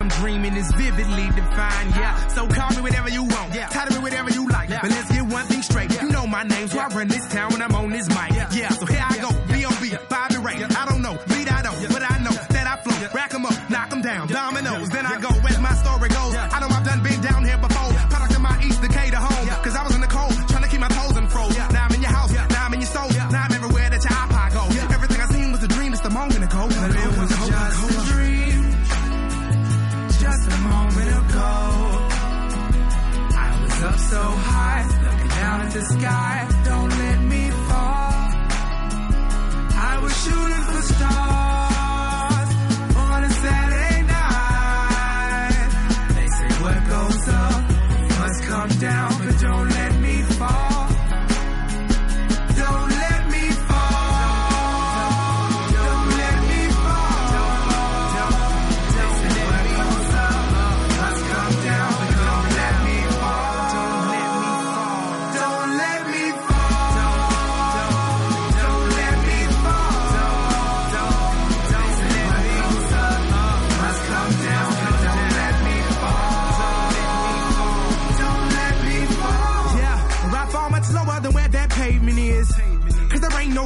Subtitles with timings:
[0.00, 1.96] 8985.
[1.96, 2.16] Yeah.
[2.28, 2.46] So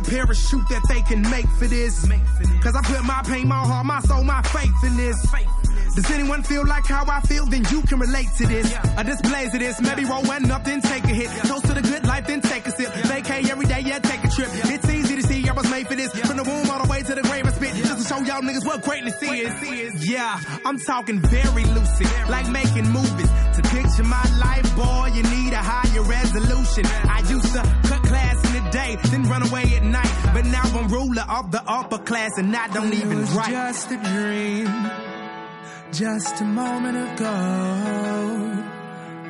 [0.06, 2.06] parachute that they can make for this.
[2.62, 5.16] Cause I put my pain, my heart, my soul, my faith in this.
[5.96, 7.46] Does anyone feel like how I feel?
[7.46, 8.74] Then you can relate to this.
[8.98, 9.80] A displays of this.
[9.80, 11.30] Maybe roll one up, then take a hit.
[11.48, 12.92] Toast to the good life, then take a sip.
[13.08, 14.50] Vacay every day, yeah, take a trip.
[14.52, 16.12] It's easy to see I was made for this.
[16.12, 17.74] From the womb all the way to the grave, I spit.
[17.76, 20.06] Just to show y'all niggas what greatness is.
[20.06, 22.08] Yeah, I'm talking very lucid.
[22.28, 23.30] Like making movies.
[23.56, 26.84] To picture my life, boy, you need a higher resolution.
[27.08, 28.05] I used to cut class in the
[28.70, 30.14] day, then run away at night.
[30.34, 33.50] But now I'm ruler of the upper class, and I don't even write.
[33.50, 35.06] just a dream
[35.92, 38.64] just a moment ago.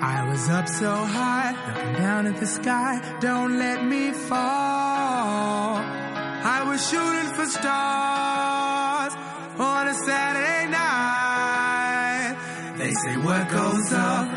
[0.01, 3.19] I was up so high, looking down at the sky.
[3.21, 5.77] Don't let me fall.
[5.79, 9.15] I was shooting for stars
[9.59, 12.37] on a Saturday night.
[12.79, 14.29] They say what goes up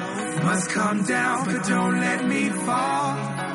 [0.43, 3.48] must come down, but don't let me fall.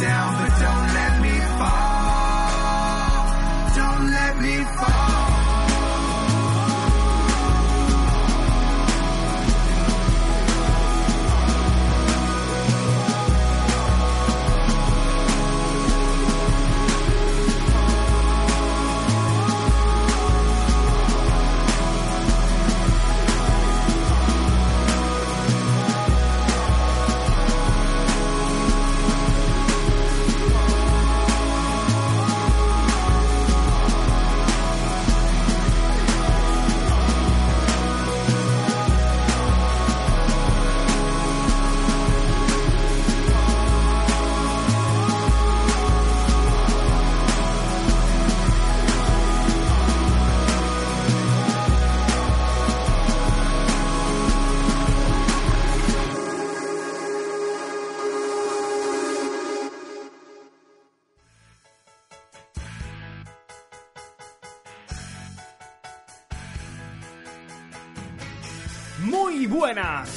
[0.00, 0.49] Down, but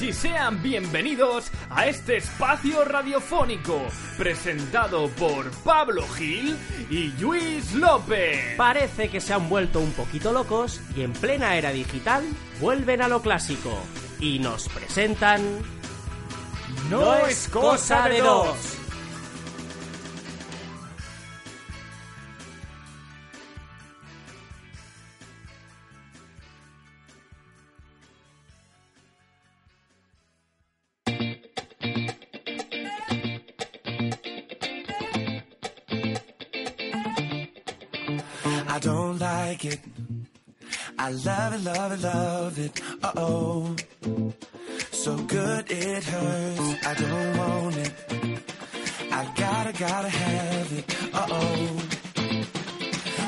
[0.04, 3.82] y sean bienvenidos a este espacio radiofónico
[4.18, 6.58] presentado por Pablo Gil
[6.90, 8.56] y Luis López.
[8.58, 12.26] Parece que se han vuelto un poquito locos y en plena era digital
[12.60, 13.72] vuelven a lo clásico
[14.20, 15.42] y nos presentan
[16.90, 18.83] No es cosa de dos.
[39.64, 39.80] Like it.
[40.98, 42.82] I love it, love it, love it.
[43.02, 43.76] Uh oh.
[44.92, 46.88] so good it hurts.
[46.88, 47.94] I don't want it.
[49.12, 50.86] I gotta, gotta have it.
[51.14, 51.66] Uh oh.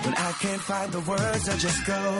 [0.04, 2.18] When I can't find the words, I just go.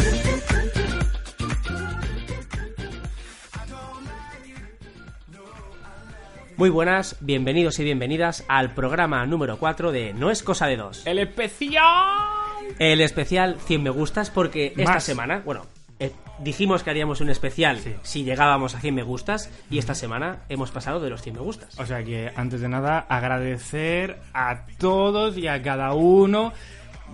[6.58, 11.06] Muy buenas, bienvenidos y bienvenidas al programa número 4 de No es cosa de dos.
[11.06, 12.35] ¡El especial!
[12.80, 15.66] El especial 100 me gustas porque esta semana, bueno,
[16.00, 17.96] eh, dijimos que haríamos un especial Sí.
[18.04, 21.42] si llegábamos a 100 me gustas y esta semana hemos pasado de los 100 me
[21.42, 21.80] gustas.
[21.80, 26.52] O sea que, antes de nada, agradecer a todos y a cada uno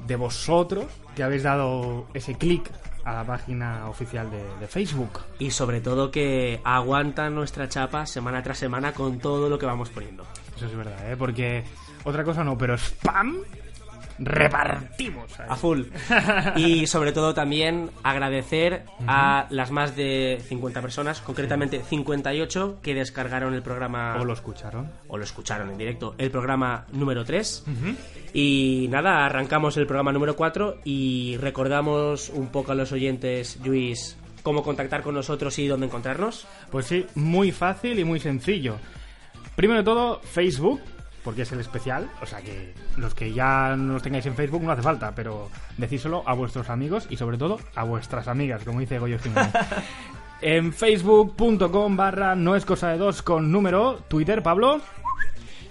[0.08, 2.72] de vosotros que habéis dado ese clic
[3.04, 5.20] a la página oficial de, de Facebook.
[5.40, 9.90] Y sobre todo que aguantan nuestra chapa semana tras semana con todo lo que vamos
[9.90, 10.26] poniendo.
[10.56, 11.18] Eso es verdad, ¿eh?
[11.18, 11.64] Porque
[12.04, 13.38] otra cosa no, pero spam
[14.24, 15.40] repartimos.
[15.40, 15.46] ahí.
[15.50, 15.84] A full.
[16.56, 23.54] Y sobre todo también agradecer a las más de 50 personas, concretamente 58, que descargaron
[23.54, 24.90] el programa O lo escucharon.
[25.08, 27.66] o lo escucharon en directo, el programa número 3.
[28.34, 34.18] Y nada, arrancamos el programa número 4 y recordamos un poco a los oyentes, Luis,
[34.44, 36.48] cómo contactar con nosotros y dónde encontrarnos.
[36.72, 38.78] Pues sí, muy fácil y muy sencillo.
[39.56, 40.80] Primero de todo, Facebook,
[41.24, 42.10] porque es el especial.
[42.22, 45.50] O sea que los que ya no los tengáis en Facebook no hace falta, pero
[45.78, 49.52] decíselo a vuestros amigos y sobre todo a vuestras amigas, como dice Goyo Jiménez.
[50.42, 54.82] en facebook.com barra no es cosa de dos con número, Twitter, Pablo.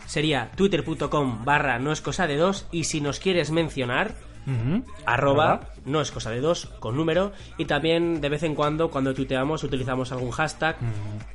[0.07, 4.15] Sería twitter.com barra no es cosa de dos y si nos quieres mencionar,
[4.47, 4.85] Ujú.
[5.05, 9.15] arroba no es cosa de dos con número y también de vez en cuando cuando
[9.15, 10.77] tuiteamos utilizamos algún hashtag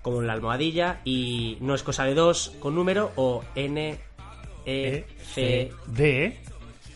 [0.02, 3.98] como la almohadilla y no es cosa de dos con número o n
[4.66, 6.38] e c D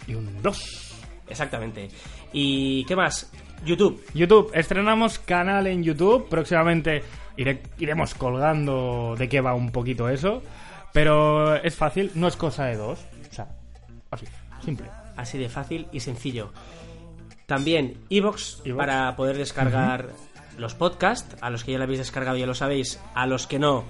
[0.07, 0.95] y un 2.
[1.27, 1.89] exactamente
[2.33, 3.31] y qué más
[3.65, 6.29] YouTube YouTube, estrenamos canal en YouTube.
[6.29, 7.03] Próximamente
[7.35, 10.41] iremos colgando de qué va un poquito eso.
[10.93, 12.99] Pero es fácil, no es cosa de dos.
[13.29, 13.49] O sea,
[14.11, 14.25] así,
[14.63, 14.87] simple.
[15.15, 16.51] así de fácil y sencillo
[17.49, 18.61] también iVoox.
[18.77, 20.11] para poder descargar
[20.57, 23.57] los podcasts a los que ya lo habéis descargado ya lo sabéis a los que
[23.57, 23.85] no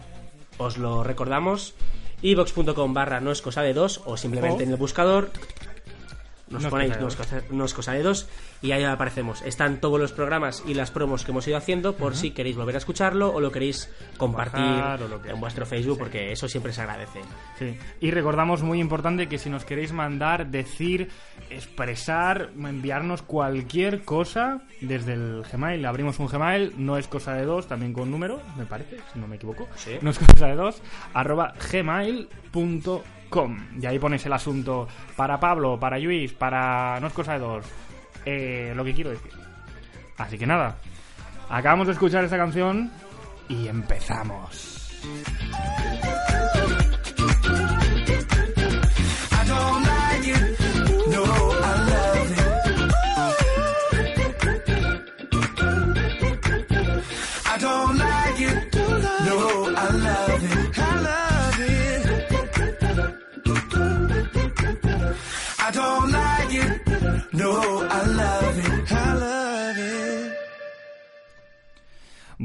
[0.58, 1.76] os lo recordamos
[2.22, 5.32] ibox.com barra no es cosa de dos o simplemente O- en el buscador
[6.50, 8.28] nos No es ponéis cosa de no es, cosa, no es cosa de dos
[8.62, 12.16] y ahí aparecemos están todos los programas y las promos que hemos ido haciendo por
[12.16, 15.66] si queréis volver a escucharlo o lo queréis compartir Bajar o lo que en vuestro
[15.66, 17.20] Facebook porque eso siempre se agradece
[17.58, 17.78] Sí.
[18.00, 21.10] Y recordamos muy importante que si nos queréis mandar, decir,
[21.50, 27.68] expresar, enviarnos cualquier cosa desde el Gmail, abrimos un Gmail, no es cosa de dos,
[27.68, 29.68] también con número, me parece, si no me equivoco.
[29.76, 29.98] Sí.
[30.02, 30.82] No es cosa de dos,
[31.14, 33.02] arroba gmail.com.
[33.80, 37.66] Y ahí pones el asunto para Pablo, para Luis, para no es cosa de dos,
[38.26, 39.32] eh, lo que quiero decir.
[40.18, 40.78] Así que nada,
[41.50, 42.92] acabamos de escuchar esta canción
[43.48, 45.00] y empezamos.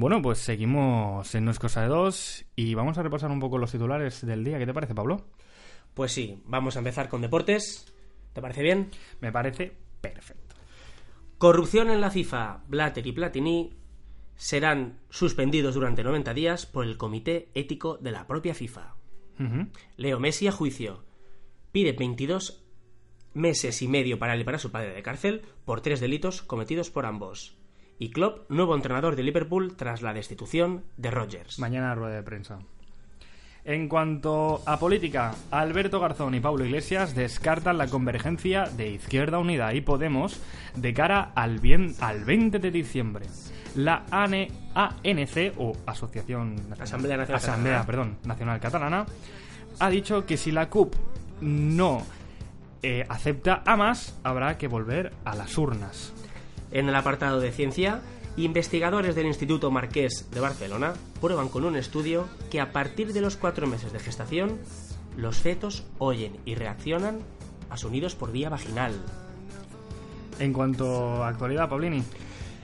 [0.04, 3.56] Bueno, pues seguimos en No es cosa de dos y vamos a repasar un poco
[3.56, 4.58] los titulares del día.
[4.58, 5.24] ¿Qué te parece, Pablo?
[5.94, 7.90] pues sí vamos a empezar con deportes
[8.34, 8.90] ¿te parece bien?
[9.22, 10.56] Me parece perfecto.
[11.38, 12.64] Corrupción en la FIFA.
[12.68, 13.72] Blatter y Platini
[14.36, 18.96] serán suspendidos durante 90 días por el Comité Ético de la propia FIFA.
[19.96, 21.02] Leo Messi a juicio.
[21.72, 22.62] Pide 22
[23.32, 26.90] meses y medio para él y para su padre de cárcel por tres delitos cometidos
[26.90, 27.56] por ambos.
[27.98, 31.58] Y Klopp, nuevo entrenador de Liverpool tras la destitución de Rodgers.
[31.58, 32.58] Mañana rueda de prensa.
[33.64, 39.72] En cuanto a política, Alberto Garzón y Pablo Iglesias descartan la convergencia de Izquierda Unida
[39.72, 40.38] y Podemos
[40.74, 43.24] de cara al, bien, al 20 de diciembre.
[43.74, 47.86] La ANE ANC, o Asociación Nacional- Asamblea Nacional Asamblea, Catalana.
[47.86, 49.06] perdón, Nacional Catalana,
[49.78, 50.94] ha dicho que si la CUP
[51.40, 52.02] no
[52.82, 56.12] eh, acepta a más, habrá que volver a las urnas.
[56.74, 58.00] En el apartado de ciencia,
[58.36, 63.36] investigadores del Instituto Marqués de Barcelona prueban con un estudio que a partir de los
[63.36, 64.58] cuatro meses de gestación,
[65.16, 67.20] los fetos oyen y reaccionan
[67.70, 68.92] a sonidos por vía vaginal.
[70.40, 72.02] En cuanto a actualidad, Paulini,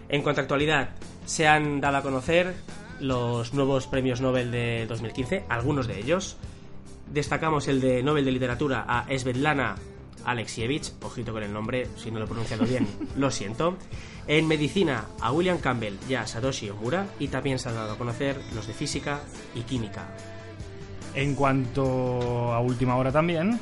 [0.08, 0.90] En cuanto a actualidad,
[1.24, 2.56] se han dado a conocer
[2.98, 6.36] los nuevos premios Nobel de 2015, algunos de ellos.
[7.12, 9.76] Destacamos el de Nobel de Literatura a Svetlana
[10.24, 12.86] Alexievich, ojito con el nombre, si no lo he pronunciado bien,
[13.16, 13.76] lo siento.
[14.26, 17.98] En medicina, a William Campbell y a Satoshi Omura, y también se han dado a
[17.98, 19.20] conocer los de física
[19.54, 20.08] y química.
[21.14, 23.58] En cuanto a última hora también,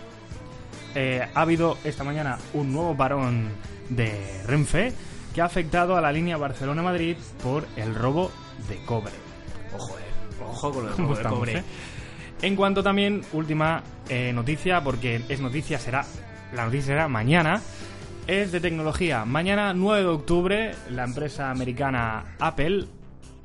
[0.94, 3.48] eh, ha habido esta mañana un nuevo parón
[3.88, 4.92] de Renfe
[5.34, 8.30] que ha afectado a la línea Barcelona-Madrid por el robo
[8.68, 9.12] de cobre.
[9.74, 10.42] Ojo, eh.
[10.46, 11.58] Ojo con el ¿Cómo robo de cobre.
[11.58, 11.62] eh?
[12.42, 16.04] En cuanto también, última eh, noticia, porque es noticia, será.
[16.54, 17.60] La noticia será mañana.
[18.26, 19.24] Es de tecnología.
[19.24, 22.86] Mañana, 9 de octubre, la empresa americana Apple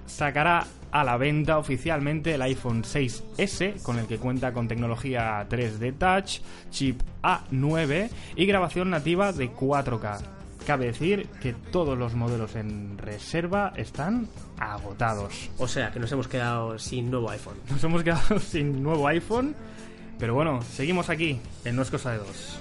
[0.06, 5.98] sacará a la venta oficialmente el iPhone 6S, con el que cuenta con tecnología 3D
[5.98, 10.20] Touch, chip A9 y grabación nativa de 4K.
[10.68, 14.28] Cabe decir que todos los modelos en reserva están
[14.60, 15.50] agotados.
[15.58, 17.58] O sea, que nos hemos quedado sin nuevo iPhone.
[17.70, 19.56] Nos hemos quedado sin nuevo iPhone.
[20.24, 22.58] Pero bueno, seguimos aquí, en No es cosa de dos.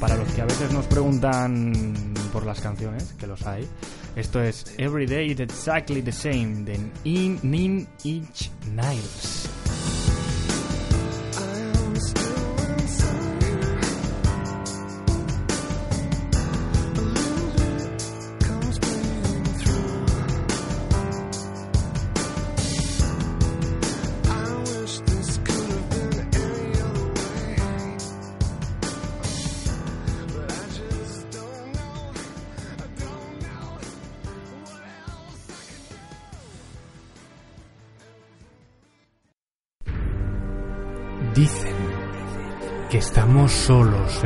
[0.00, 1.72] Para los que a veces nos preguntan
[2.32, 3.68] por las canciones, que los hay,
[4.14, 9.47] esto es Every Day It's Exactly the Same de In Nin Inch Nails.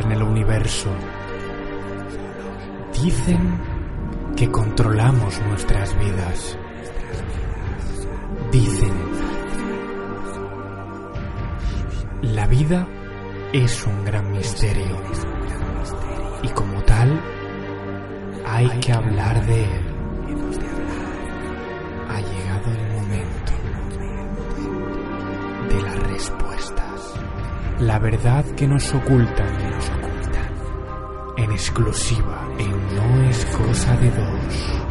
[0.03, 0.91] En el universo.
[3.03, 3.59] Dicen
[4.37, 6.59] que controlamos nuestras vidas.
[8.51, 8.93] Dicen,
[12.23, 12.87] la vida
[13.53, 14.97] es un gran misterio
[16.43, 17.21] y como tal
[18.47, 19.83] hay que hablar de él.
[22.09, 23.53] Ha llegado el momento
[25.69, 27.15] de las respuestas.
[27.81, 29.62] La verdad que nos ocultan.
[31.53, 34.83] En exclusiva, en No es cosa de dos.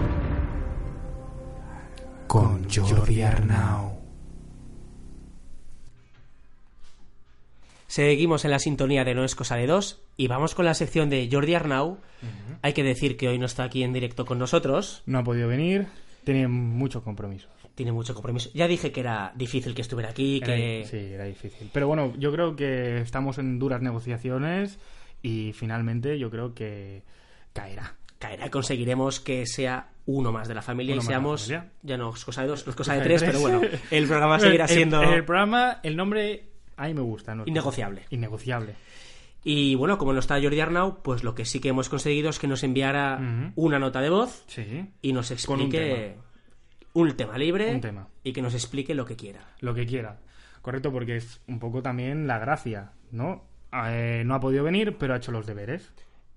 [2.27, 3.99] Con Jordi Arnau.
[7.87, 11.09] Seguimos en la sintonía de No es cosa de dos y vamos con la sección
[11.09, 11.97] de Jordi Arnau.
[12.61, 15.47] Hay que decir que hoy no está aquí en directo con nosotros, No ha podido
[15.47, 15.87] venir,
[16.23, 17.49] tiene muchos compromisos.
[17.73, 18.51] tiene mucho compromiso.
[18.53, 21.71] Ya dije que era difícil que estuviera aquí, que Era- sí, era difícil.
[21.73, 24.77] Pero bueno, yo creo que estamos en duras negociaciones
[25.21, 27.03] y finalmente yo creo que
[27.53, 27.95] caerá.
[28.19, 31.71] caerá y conseguiremos que sea uno más de la familia Uno y seamos, familia.
[31.83, 33.61] ya no es cosa de dos, no es cosa de tres, pero bueno,
[33.91, 35.01] el programa seguirá siendo...
[35.01, 36.45] El, programa, el nombre,
[36.77, 37.35] a mí me gusta.
[37.35, 37.43] ¿no?
[37.45, 38.05] Innegociable.
[38.09, 38.75] Innegociable.
[39.43, 42.37] Y bueno, como no está Jordi Arnau, pues lo que sí que hemos conseguido es
[42.39, 43.19] que nos enviara
[43.55, 44.87] una nota de voz Sí.
[45.01, 46.15] y nos Con un explique
[46.93, 48.07] un tema libre Un tema.
[48.23, 49.41] y que nos explique lo que quiera.
[49.59, 50.19] Lo que quiera.
[50.61, 53.43] Correcto, porque es un poco también la gracia, ¿no?
[53.73, 55.91] Eh, no ha podido venir, pero ha hecho los deberes.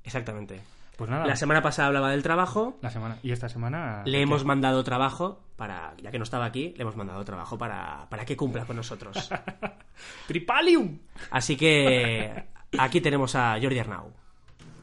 [0.04, 0.60] Exactamente.
[0.96, 1.26] Pues nada.
[1.26, 3.18] La semana pasada hablaba del trabajo, La semana.
[3.22, 4.02] Y esta semana.
[4.04, 8.06] le hemos mandado trabajo para, ya que no estaba aquí, le hemos mandado trabajo para,
[8.08, 9.30] para que cumpla con nosotros.
[10.28, 10.98] ¡Tripalium!
[11.30, 12.44] Así que
[12.78, 14.12] aquí tenemos a Jordi Arnau.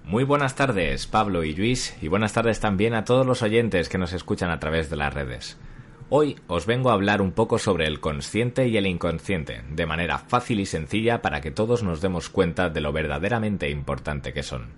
[0.04, 3.98] Muy buenas tardes, Pablo y Luis, y buenas tardes también a todos los oyentes que
[3.98, 5.58] nos escuchan a través de las redes.
[6.14, 10.18] Hoy os vengo a hablar un poco sobre el consciente y el inconsciente, de manera
[10.18, 14.72] fácil y sencilla para que todos nos demos cuenta de lo verdaderamente importante que son.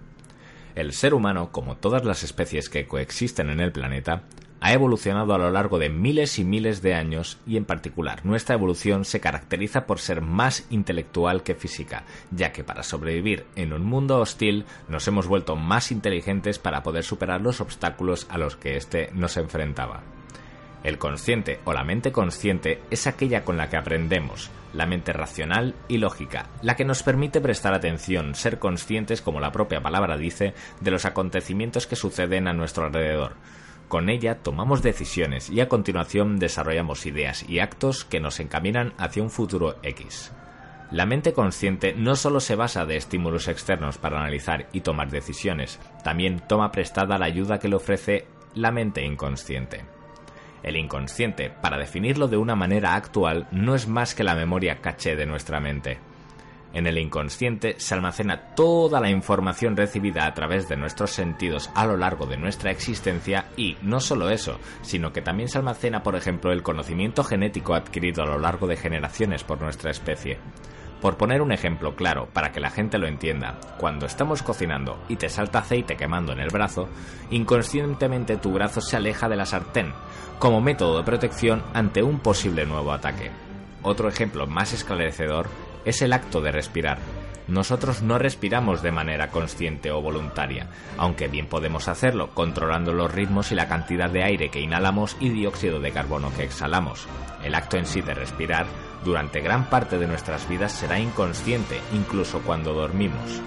[0.75, 4.25] El ser humano, como todas las especies que coexisten en el planeta,
[4.61, 8.53] ha evolucionado a lo largo de miles y miles de años y en particular nuestra
[8.53, 13.83] evolución se caracteriza por ser más intelectual que física, ya que para sobrevivir en un
[13.83, 18.77] mundo hostil nos hemos vuelto más inteligentes para poder superar los obstáculos a los que
[18.77, 20.03] éste nos enfrentaba.
[20.83, 25.75] El consciente o la mente consciente es aquella con la que aprendemos, la mente racional
[25.87, 30.53] y lógica, la que nos permite prestar atención, ser conscientes, como la propia palabra dice,
[30.81, 33.35] de los acontecimientos que suceden a nuestro alrededor.
[33.87, 39.23] Con ella tomamos decisiones y a continuación desarrollamos ideas y actos que nos encaminan hacia
[39.23, 40.33] un futuro X.
[40.91, 45.79] La mente consciente no solo se basa de estímulos externos para analizar y tomar decisiones,
[46.03, 49.85] también toma prestada la ayuda que le ofrece la mente inconsciente.
[50.63, 55.15] El inconsciente, para definirlo de una manera actual, no es más que la memoria caché
[55.15, 55.99] de nuestra mente.
[56.73, 61.85] En el inconsciente se almacena toda la información recibida a través de nuestros sentidos a
[61.85, 66.15] lo largo de nuestra existencia y no solo eso, sino que también se almacena, por
[66.15, 70.39] ejemplo, el conocimiento genético adquirido a lo largo de generaciones por nuestra especie.
[71.03, 75.17] Por poner un ejemplo claro para que la gente lo entienda, cuando estamos cocinando y
[75.17, 76.87] te salta aceite quemando en el brazo,
[77.29, 79.91] inconscientemente tu brazo se aleja de la sartén,
[80.39, 83.31] como método de protección ante un posible nuevo ataque.
[83.81, 85.49] Otro ejemplo más esclarecedor
[85.83, 86.99] es el acto de respirar.
[87.49, 93.51] Nosotros no respiramos de manera consciente o voluntaria, aunque bien podemos hacerlo controlando los ritmos
[93.51, 97.09] y la cantidad de aire que inhalamos y dióxido de carbono que exhalamos.
[97.43, 98.67] El acto en sí de respirar
[99.03, 103.41] durante gran parte de nuestras vidas será inconsciente, incluso cuando dormimos.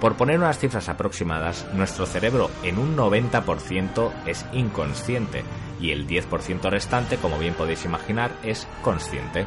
[0.00, 5.42] Por poner unas cifras aproximadas, nuestro cerebro en un 90% es inconsciente
[5.80, 9.46] y el 10% restante, como bien podéis imaginar, es consciente.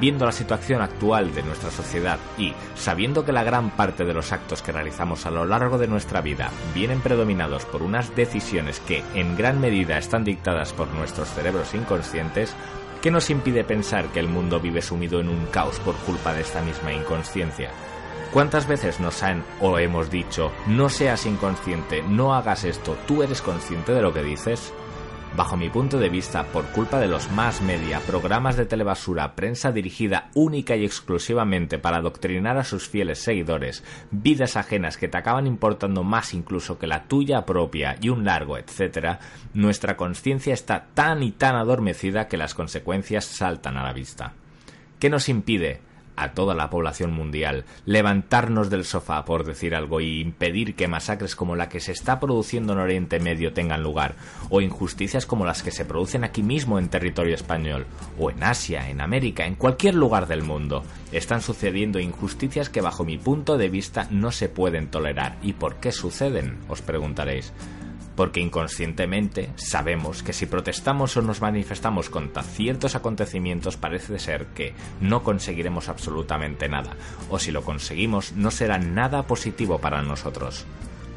[0.00, 4.32] Viendo la situación actual de nuestra sociedad y sabiendo que la gran parte de los
[4.32, 9.02] actos que realizamos a lo largo de nuestra vida vienen predominados por unas decisiones que
[9.14, 12.54] en gran medida están dictadas por nuestros cerebros inconscientes,
[13.02, 16.42] ¿qué nos impide pensar que el mundo vive sumido en un caos por culpa de
[16.42, 17.70] esta misma inconsciencia?
[18.32, 23.40] ¿Cuántas veces nos han o hemos dicho, no seas inconsciente, no hagas esto, tú eres
[23.40, 24.72] consciente de lo que dices?
[25.36, 29.70] Bajo mi punto de vista, por culpa de los más media, programas de telebasura, prensa
[29.70, 35.46] dirigida única y exclusivamente para adoctrinar a sus fieles seguidores, vidas ajenas que te acaban
[35.46, 39.20] importando más incluso que la tuya propia y un largo etcétera,
[39.52, 44.32] nuestra conciencia está tan y tan adormecida que las consecuencias saltan a la vista.
[44.98, 45.82] ¿Qué nos impide?
[46.16, 51.36] A toda la población mundial, levantarnos del sofá, por decir algo, y impedir que masacres
[51.36, 54.16] como la que se está produciendo en Oriente Medio tengan lugar,
[54.50, 57.86] o injusticias como las que se producen aquí mismo en territorio español,
[58.18, 60.84] o en Asia, en América, en cualquier lugar del mundo.
[61.12, 65.36] Están sucediendo injusticias que bajo mi punto de vista no se pueden tolerar.
[65.42, 66.58] ¿Y por qué suceden?
[66.68, 67.52] os preguntaréis
[68.16, 74.72] porque inconscientemente sabemos que si protestamos o nos manifestamos contra ciertos acontecimientos parece ser que
[75.00, 76.96] no conseguiremos absolutamente nada,
[77.30, 80.64] o si lo conseguimos no será nada positivo para nosotros.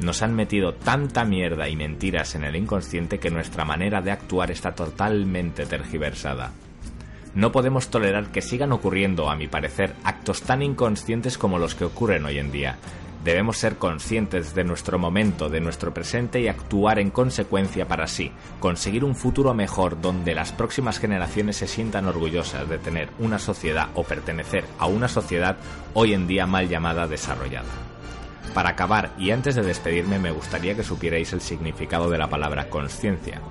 [0.01, 4.51] Nos han metido tanta mierda y mentiras en el inconsciente que nuestra manera de actuar
[4.51, 6.51] está totalmente tergiversada.
[7.35, 11.85] No podemos tolerar que sigan ocurriendo, a mi parecer, actos tan inconscientes como los que
[11.85, 12.77] ocurren hoy en día,
[13.23, 18.32] Debemos ser conscientes de nuestro momento, de nuestro presente y actuar en consecuencia para así
[18.62, 23.89] conseguir un futuro mejor donde las próximas generaciones se sientan orgullosas de tener una sociedad
[23.93, 25.58] o pertenecer a una sociedad
[25.93, 27.67] hoy en día mal llamada desarrollada.
[28.53, 32.69] Para acabar y antes de despedirme me gustaría que supierais el significado de la palabra
[32.69, 33.41] conciencia.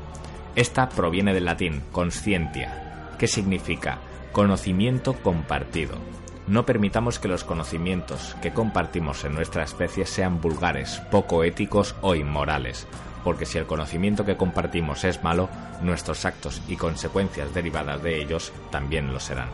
[0.57, 3.99] Esta proviene del latín conscientia, que significa
[4.33, 6.18] conocimiento compartido.
[6.49, 12.15] No permitamos que los conocimientos que compartimos en nuestra especie sean vulgares, poco éticos o
[12.15, 12.87] inmorales,
[13.23, 15.51] porque si el conocimiento que compartimos es malo,
[15.83, 19.49] nuestros actos y consecuencias derivadas de ellos también lo serán.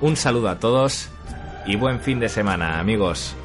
[0.00, 1.10] Un saludo a todos
[1.64, 3.36] y buen fin de semana, amigos.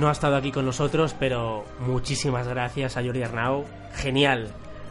[0.00, 3.66] No ha estado aquí con nosotros, pero muchísimas gracias a Jordi Arnau.
[3.94, 4.48] Genial.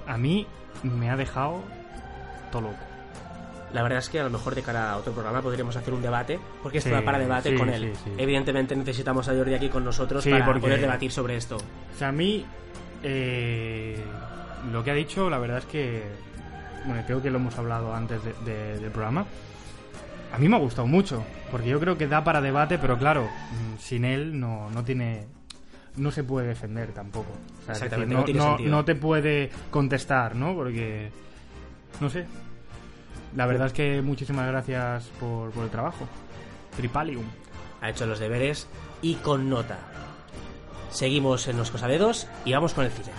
[0.08, 0.46] A mí
[0.84, 1.62] me ha dejado
[2.52, 2.78] todo loco.
[3.74, 6.04] La verdad es que a lo mejor de cara a otro programa podríamos hacer un
[6.04, 7.92] debate, porque esto Sí, da para debate sí, con él.
[8.04, 8.12] sí.
[8.20, 11.58] Evidentemente necesitamos a Jordi aquí con nosotros para porque- poder debatir sobre esto.
[11.58, 12.46] O sea, a mí
[13.04, 13.98] eh,
[14.72, 16.04] lo que ha dicho, la verdad es que,
[16.86, 19.26] bueno, creo que lo hemos hablado antes de- de- del programa.
[20.34, 23.24] A mí me ha gustado mucho, porque yo creo que da para debate, pero claro,
[23.26, 25.26] mm, sin él no, no tiene...
[25.96, 27.32] No se puede defender tampoco.
[27.32, 28.70] O sea, es decir, Exactamente, no, no tiene no- sentido.
[28.72, 30.54] no te puede contestar, ¿no?
[30.54, 31.12] Porque...
[32.00, 32.26] No sé.
[33.36, 36.08] La verdad es que muchísimas gracias por, por el trabajo.
[36.78, 37.26] Tripalium.
[37.82, 38.68] Ha hecho los deberes
[39.02, 39.78] y con nota.
[40.92, 43.10] Seguimos en los cosadedos y vamos con el cine.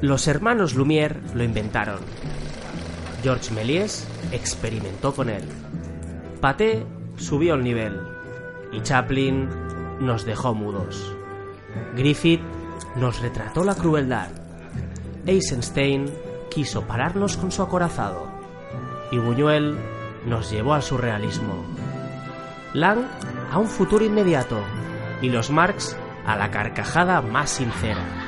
[0.00, 1.98] Los hermanos Lumière lo inventaron.
[3.24, 5.42] Georges Méliès experimentó con él.
[6.40, 8.00] Paté subió el nivel
[8.70, 9.48] y Chaplin
[9.98, 11.12] nos dejó mudos.
[11.96, 12.40] Griffith
[12.94, 14.28] nos retrató la crueldad.
[15.26, 16.06] Eisenstein
[16.48, 18.28] quiso pararnos con su acorazado.
[19.10, 19.76] Y Buñuel
[20.26, 21.64] nos llevó al surrealismo.
[22.72, 23.00] Lang
[23.50, 24.60] a un futuro inmediato.
[25.22, 28.27] Y los Marx a la carcajada más sincera.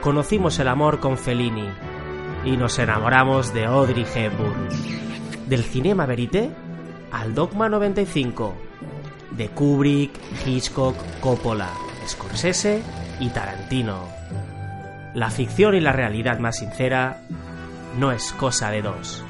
[0.00, 1.68] Conocimos el amor con Fellini.
[2.44, 4.68] Y nos enamoramos de Audrey Hepburn.
[5.48, 6.50] Del cinema verité
[7.10, 8.54] al Dogma 95
[9.36, 11.70] de Kubrick, Hitchcock, Coppola,
[12.06, 12.82] Scorsese
[13.20, 14.08] y Tarantino.
[15.14, 17.22] La ficción y la realidad más sincera
[17.98, 19.24] no es cosa de dos.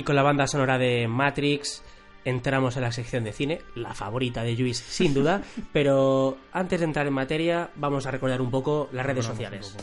[0.00, 1.82] Y con la banda sonora de Matrix
[2.24, 5.42] entramos en la sección de cine, la favorita de Luis sin duda,
[5.74, 9.76] pero antes de entrar en materia vamos a recordar un poco las redes sociales.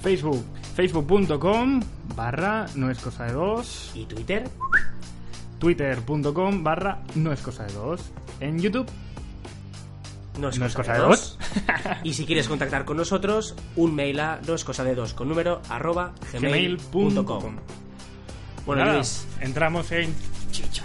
[0.00, 0.42] Facebook,
[0.74, 1.82] facebook.com
[2.16, 4.48] barra no es cosa de dos, ¿Y Twitter?
[5.58, 8.86] twitter.com barra no es cosa de dos, en YouTube
[10.40, 11.38] No es, No es cosa, de de dos.
[12.04, 15.28] y si quieres contactar con nosotros, un mail a no es cosa de dos con
[15.28, 17.04] número arroba gmail.com.
[17.04, 17.56] gmail.com.
[18.68, 20.14] Bueno, Nada, Luis, entramos en
[20.50, 20.84] chicha.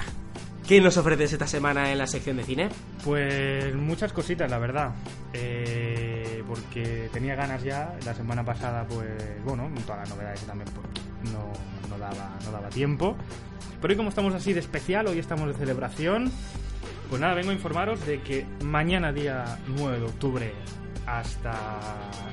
[0.66, 2.70] ¿qué nos ofreces esta semana en la sección de cine?
[3.04, 4.92] Pues muchas cositas, la verdad.
[5.34, 7.94] Eh, porque tenía ganas ya.
[8.06, 9.10] La semana pasada, pues,
[9.44, 11.52] bueno, todas las novedades también pues, no,
[11.90, 13.18] no daba, no daba tiempo.
[13.82, 16.32] Pero hoy como estamos así de especial, hoy estamos de celebración,
[17.10, 20.54] pues nada, vengo a informaros de que mañana día 9 de octubre
[21.06, 21.52] hasta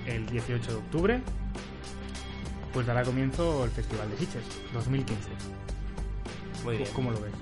[0.07, 1.23] el 18 de octubre,
[2.73, 5.29] pues dará comienzo el Festival de Sitges 2015.
[6.65, 7.33] Muy bien, ¿Cómo lo ves?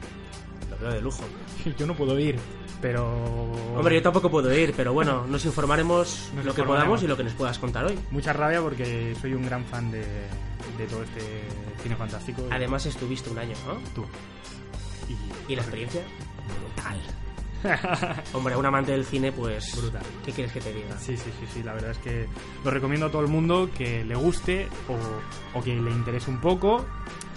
[0.71, 1.23] lo veo de lujo.
[1.79, 2.39] Yo no puedo ir,
[2.81, 3.53] pero...
[3.77, 6.67] Hombre, yo tampoco puedo ir, pero bueno, nos informaremos Nos lo que informaremos.
[6.99, 7.99] podamos y lo que nos puedas contar hoy.
[8.11, 10.01] Mucha rabia porque soy un gran fan de,
[10.79, 11.21] de todo este
[11.83, 12.43] cine fantástico.
[12.51, 13.75] Además, estuviste un año, ¿no?
[13.95, 14.05] tú.
[15.49, 16.03] Y, ¿Y la experiencia?
[16.75, 17.01] Brutal.
[18.33, 19.77] Hombre, un amante del cine, pues.
[19.77, 20.03] Brutal.
[20.25, 20.97] ¿Qué quieres que te diga?
[20.99, 22.27] Sí, sí, sí, sí, la verdad es que
[22.65, 26.41] lo recomiendo a todo el mundo que le guste o, o que le interese un
[26.41, 26.87] poco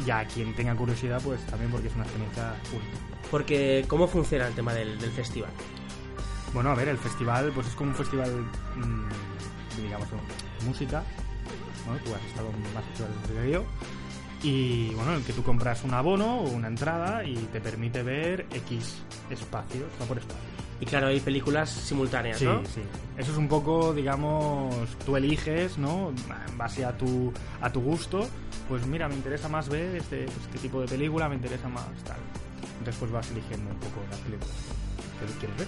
[0.06, 2.98] y a quien tenga curiosidad, pues también porque es una experiencia única.
[3.30, 5.52] Porque, ¿cómo funciona el tema del, del festival?
[6.54, 8.30] Bueno, a ver, el festival pues es como un festival,
[8.76, 11.04] mm, digamos, de música.
[11.88, 11.96] ¿no?
[12.04, 13.64] Tú has estado más festivales que yo.
[14.44, 18.02] Y bueno, en el que tú compras un abono o una entrada y te permite
[18.02, 18.96] ver X
[19.30, 20.42] espacios, no por espacios.
[20.80, 22.66] Y claro, hay películas simultáneas, Sí, ¿no?
[22.66, 22.82] sí.
[23.16, 24.74] Eso es un poco, digamos,
[25.06, 26.12] tú eliges, ¿no?
[26.50, 28.28] En base a tu, a tu gusto,
[28.68, 32.18] pues mira, me interesa más ver este, este tipo de película, me interesa más tal.
[32.80, 34.50] Entonces pues vas eligiendo un poco las películas
[35.20, 35.68] que quieres ver.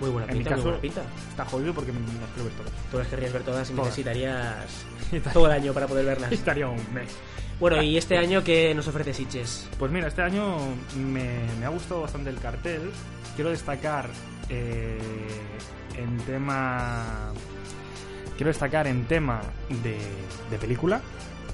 [0.00, 1.02] Muy buena En mi muy caso, buena pinta.
[1.30, 2.72] está jodido porque me las quiero ver todas.
[2.90, 3.86] Tú las querrías ver todas y Todas.
[3.86, 4.84] necesitarías
[5.32, 6.32] todo el año para poder verlas.
[6.32, 7.08] Estaría un mes.
[7.58, 9.68] Bueno, y este año, ¿qué nos ofrece Sitges?
[9.78, 10.56] Pues mira, este año
[10.96, 12.90] me, me ha gustado bastante el cartel.
[13.34, 14.10] Quiero destacar
[14.50, 14.98] eh,
[15.96, 17.32] en tema.
[18.36, 19.40] Quiero destacar en tema
[19.82, 19.96] de,
[20.50, 21.00] de película.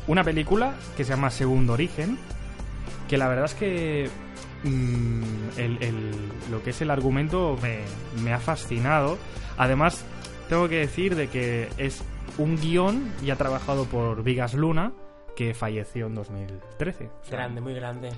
[0.08, 2.18] Una película que se llama Segundo Origen.
[3.08, 4.10] Que la verdad es que.
[4.64, 5.22] Mm,
[5.58, 6.10] el- el-
[6.50, 7.80] lo que es el argumento me,
[8.22, 9.18] me ha fascinado.
[9.58, 10.04] Además,
[10.48, 12.04] tengo que decir de que es
[12.38, 14.92] un guion ya trabajado por Vigas Luna,
[15.36, 17.06] que falleció en 2013.
[17.06, 18.10] O sea, Grande, muy grande.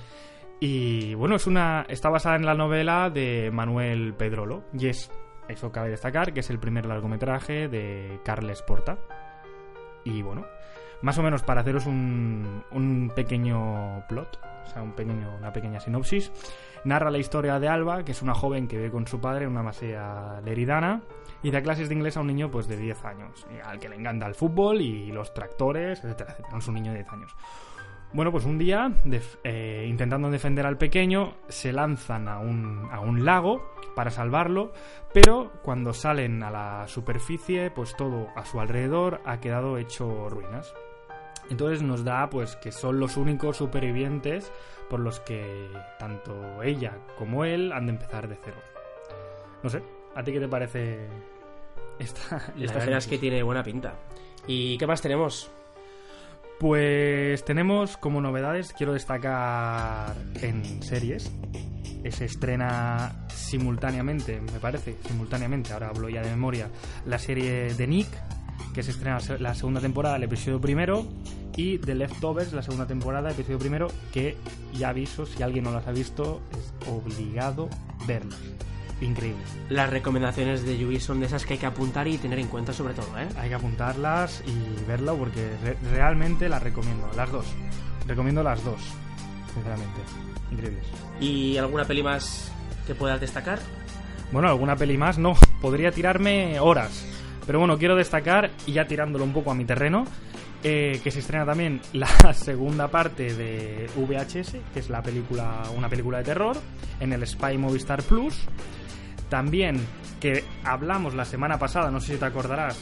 [0.61, 4.65] y bueno, es una está basada en la novela de Manuel Pedrolo.
[4.77, 5.11] Y es,
[5.49, 8.99] eso cabe destacar, que es el primer largometraje de Carles Porta.
[10.05, 10.45] Y bueno,
[11.03, 15.81] Más o menos para haceros un, un pequeño plot, o sea, un pequeño, una pequeña
[15.81, 16.33] sinopsis,
[16.85, 19.51] narra la historia de Alba, que es una joven que vive con su padre en
[19.51, 21.03] una masía leridana
[21.43, 23.97] y da clases de inglés a un niño pues de 10 años, al que le
[23.97, 26.59] encanta el fútbol y los tractores, etcétera, etcétera.
[26.59, 27.37] Es un niño de 10 años.
[28.15, 28.93] Bueno, pues un día,
[29.43, 34.73] eh, intentando defender al pequeño, se lanzan a un, a un lago para salvarlo,
[35.13, 40.73] pero cuando salen a la superficie, pues todo a su alrededor ha quedado hecho ruinas.
[41.51, 44.51] Entonces nos da pues que son los únicos supervivientes
[44.89, 48.57] por los que tanto ella como él han de empezar de cero.
[49.63, 49.83] No sé,
[50.15, 51.07] ¿a ti qué te parece
[51.99, 52.53] esta?
[52.57, 53.95] La esta verdad es que tiene buena pinta.
[54.47, 55.51] ¿Y qué más tenemos?
[56.59, 61.31] Pues tenemos como novedades, quiero destacar en series.
[62.11, 66.69] Se estrena simultáneamente, me parece, simultáneamente, ahora hablo ya de memoria,
[67.07, 68.09] la serie de Nick,
[68.75, 71.07] que se estrena la segunda temporada, el episodio primero,
[71.57, 74.37] y The Leftovers, la segunda temporada, episodio primero, que
[74.75, 77.69] ya aviso, si alguien no las ha visto, es obligado
[78.07, 78.39] verlas.
[79.01, 79.43] Increíble.
[79.69, 82.73] Las recomendaciones de Yui son de esas que hay que apuntar y tener en cuenta
[82.73, 83.27] sobre todo, ¿eh?
[83.39, 87.45] Hay que apuntarlas y verla porque re- realmente las recomiendo, las dos.
[88.07, 88.81] Recomiendo las dos,
[89.53, 90.01] sinceramente.
[90.51, 90.85] Increíbles.
[91.21, 92.51] ¿Y alguna peli más
[92.87, 93.59] que puedas destacar?
[94.33, 95.35] Bueno, alguna peli más, no.
[95.61, 97.05] Podría tirarme horas.
[97.47, 100.05] Pero bueno, quiero destacar, y ya tirándolo un poco a mi terreno,
[100.63, 105.89] eh, que se estrena también la segunda parte de VHS, que es la película, una
[105.89, 106.57] película de terror,
[107.01, 108.47] en el Spy Movistar Plus.
[109.29, 109.81] También
[110.21, 112.81] que hablamos la semana pasada, no sé si te acordarás,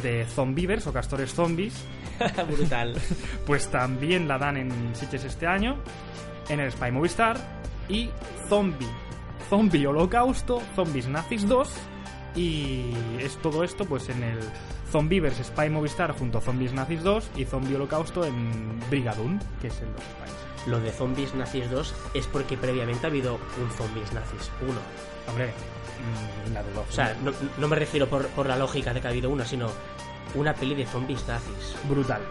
[0.00, 1.74] de Zombievers o Castores Zombies,
[2.48, 2.94] Brutal.
[3.46, 5.76] pues también la dan en Sitges este año,
[6.48, 7.36] en el Spy Movistar,
[7.88, 8.10] y
[8.48, 8.88] Zombie,
[9.48, 11.68] Zombie Holocausto, Zombies Nazis 2,
[12.34, 14.38] y es todo esto pues en el
[14.90, 19.80] Zombievers Spy Movistar junto a Zombies Nazis 2 y Zombie Holocausto en Brigadoon, que es
[19.80, 20.66] en los Spies.
[20.66, 24.72] Lo de Zombies Nazis 2 es porque previamente ha habido un Zombies Nazis 1.
[25.28, 25.52] Hombre,
[26.48, 29.06] mm, la los O sea, no, no me refiero por, por la lógica de que
[29.06, 29.68] ha habido una, sino
[30.34, 31.76] una peli de zombies nazis.
[31.88, 32.22] brutal.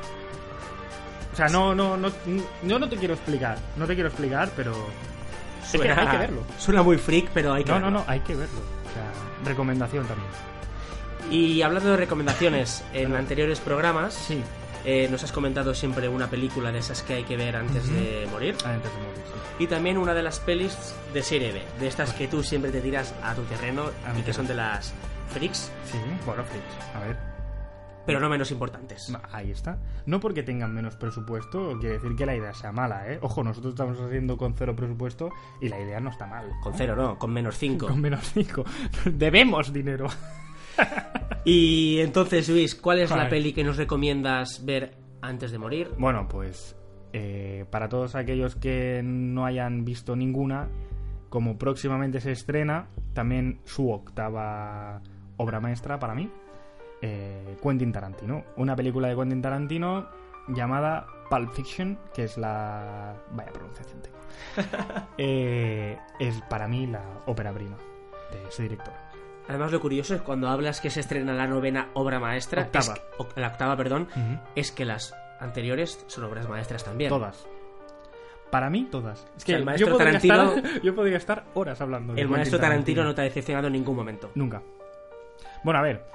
[1.31, 2.11] O sea, no, no, no,
[2.63, 4.73] yo no te quiero explicar, no te quiero explicar, pero
[5.63, 6.41] es que hay que verlo.
[6.59, 7.99] Suena muy freak, pero hay que No, no, verlo.
[8.01, 8.59] no, hay que verlo.
[8.59, 9.11] O sea,
[9.45, 10.29] recomendación también.
[11.31, 14.41] Y hablando de recomendaciones, en anteriores programas Sí,
[14.85, 18.27] eh, nos has comentado siempre una película de esas que hay que ver antes de
[18.29, 18.55] morir.
[18.65, 19.63] antes de morir, sí.
[19.63, 20.75] Y también una de las pelis
[21.13, 24.21] de serie B, de estas que tú siempre te tiras a tu terreno A y
[24.23, 24.93] que son de las
[25.29, 26.95] freaks, Sí, bueno, Fritz.
[26.95, 27.17] A ver,
[28.05, 29.13] pero no menos importantes.
[29.31, 29.79] ahí está.
[30.05, 33.19] No porque tengan menos presupuesto quiere decir que la idea sea mala, ¿eh?
[33.21, 35.29] Ojo, nosotros estamos haciendo con cero presupuesto
[35.61, 36.49] y la idea no está mal.
[36.61, 37.87] Con cero no, con menos cinco.
[37.87, 38.63] Con menos cinco.
[39.05, 40.07] Debemos dinero.
[41.45, 45.91] Y entonces, Luis, ¿cuál es la peli que nos recomiendas ver antes de morir?
[45.97, 46.77] Bueno, pues
[47.11, 50.69] eh, para todos aquellos que no hayan visto ninguna,
[51.29, 55.01] como próximamente se estrena, también su octava
[55.35, 56.29] obra maestra para mí,
[57.05, 58.43] eh, Quentin Tarantino.
[58.55, 60.07] Una película de Quentin Tarantino
[60.47, 63.13] llamada Pulp Fiction, que es la...
[63.31, 64.17] Vaya pronunciación tengo.
[65.17, 67.77] Eh, es para mí la ópera prima
[68.31, 68.93] de ese director.
[69.47, 72.93] Además, lo curioso es cuando hablas que se estrena la novena obra maestra, Octava.
[72.93, 74.07] es que- la octava, perdón,
[74.55, 77.09] es que las anteriores son obras maestras también.
[77.09, 77.45] Todas.
[78.49, 79.25] Para mí, todas.
[79.35, 82.21] Es O sea, el maestro yo, podría Tarantino- estar, yo podría estar horas hablando de
[82.21, 84.31] El maestro Tarantino no te ha decepcionado en ningún momento.
[84.35, 84.61] Nunca.
[85.63, 86.05] Bueno, a ver.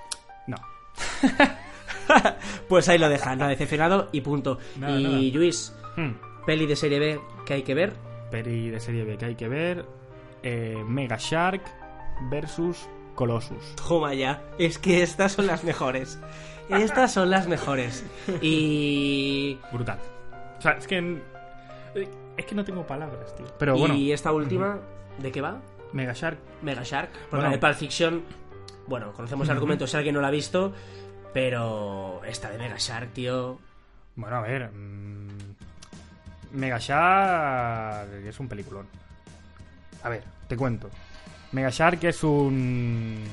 [2.68, 4.58] Pues ahí lo dejan, ha decepcionado y punto.
[4.76, 5.30] Y.
[5.32, 6.12] Luis, Hmm.
[6.46, 7.92] peli de serie B que hay que ver.
[8.30, 9.84] Peli de serie B que hay que ver.
[10.42, 11.62] eh, Mega Shark
[12.30, 13.74] versus Colossus.
[13.88, 16.18] Toma ya, es que estas son las mejores.
[16.68, 18.04] Estas son las mejores.
[18.42, 19.58] Y.
[19.72, 19.98] Brutal.
[20.58, 20.98] O sea, es que.
[21.94, 23.46] eh, Es que no tengo palabras, tío.
[23.58, 24.78] Pero y bueno, esta última,
[25.18, 25.60] ¿de qué va?
[25.92, 26.38] Mega Shark.
[26.62, 27.10] Mega Shark.
[27.10, 27.44] Porque Bueno.
[27.44, 28.22] la de Pulp Fiction,
[28.86, 30.72] bueno, conocemos el argumento si alguien no la ha visto,
[31.32, 33.58] pero esta de Mega Shark, tío.
[34.16, 34.70] Bueno, a ver.
[34.70, 35.28] mm,
[36.52, 38.86] Mega Shark es un peliculón.
[40.02, 40.90] A ver, te cuento.
[41.52, 43.24] Mega Shark es un.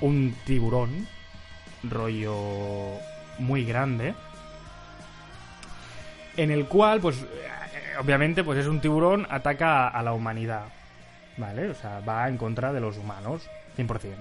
[0.00, 1.06] Un tiburón.
[1.84, 2.98] Rollo.
[3.38, 4.14] Muy grande.
[6.36, 7.22] En el cual, pues.
[7.22, 7.26] eh,
[8.00, 10.64] Obviamente, pues es un tiburón, ataca a la humanidad.
[11.36, 11.68] ¿Vale?
[11.70, 13.48] O sea, va en contra de los humanos.
[13.76, 14.14] 100%.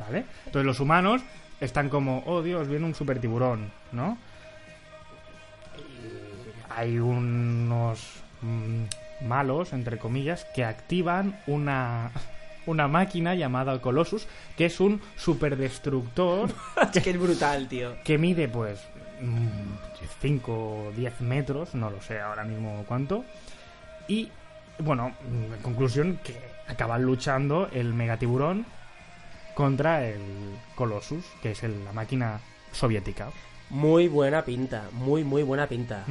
[0.00, 0.24] ¿Vale?
[0.46, 1.22] Entonces los humanos
[1.62, 4.18] están como, oh Dios, viene un super tiburón, ¿no?
[5.78, 8.00] Y hay unos
[8.40, 12.10] mm, malos, entre comillas, que activan una,
[12.66, 16.50] una máquina llamada Colossus, que es un superdestructor
[16.94, 17.94] Es que es brutal, tío.
[18.02, 18.80] que mide, pues,
[20.20, 23.24] 5 o 10 metros, no lo sé ahora mismo cuánto.
[24.08, 24.30] Y
[24.80, 26.34] bueno, mm, en conclusión, que
[26.66, 28.66] acaban luchando el megatiburón
[29.54, 30.20] contra el
[30.74, 32.40] Colossus, que es el- la máquina
[32.72, 33.30] soviética.
[33.70, 36.04] Muy buena pinta, muy, muy buena pinta.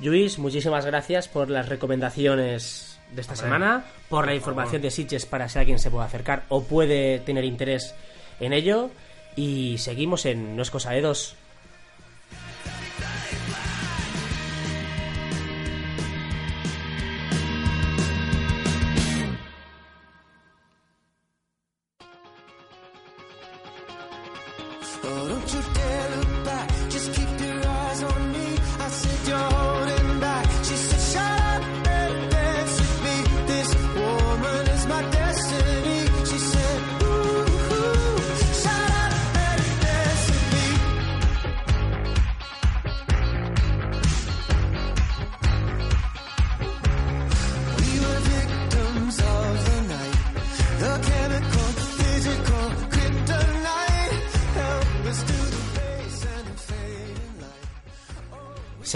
[0.00, 5.26] Luis, muchísimas gracias por las recomendaciones de esta Hombre, semana, por la información de Sitges
[5.26, 7.94] para si alguien se puede acercar o puede tener interés
[8.40, 8.90] en ello.
[9.36, 11.34] Y seguimos en No es cosa de dos.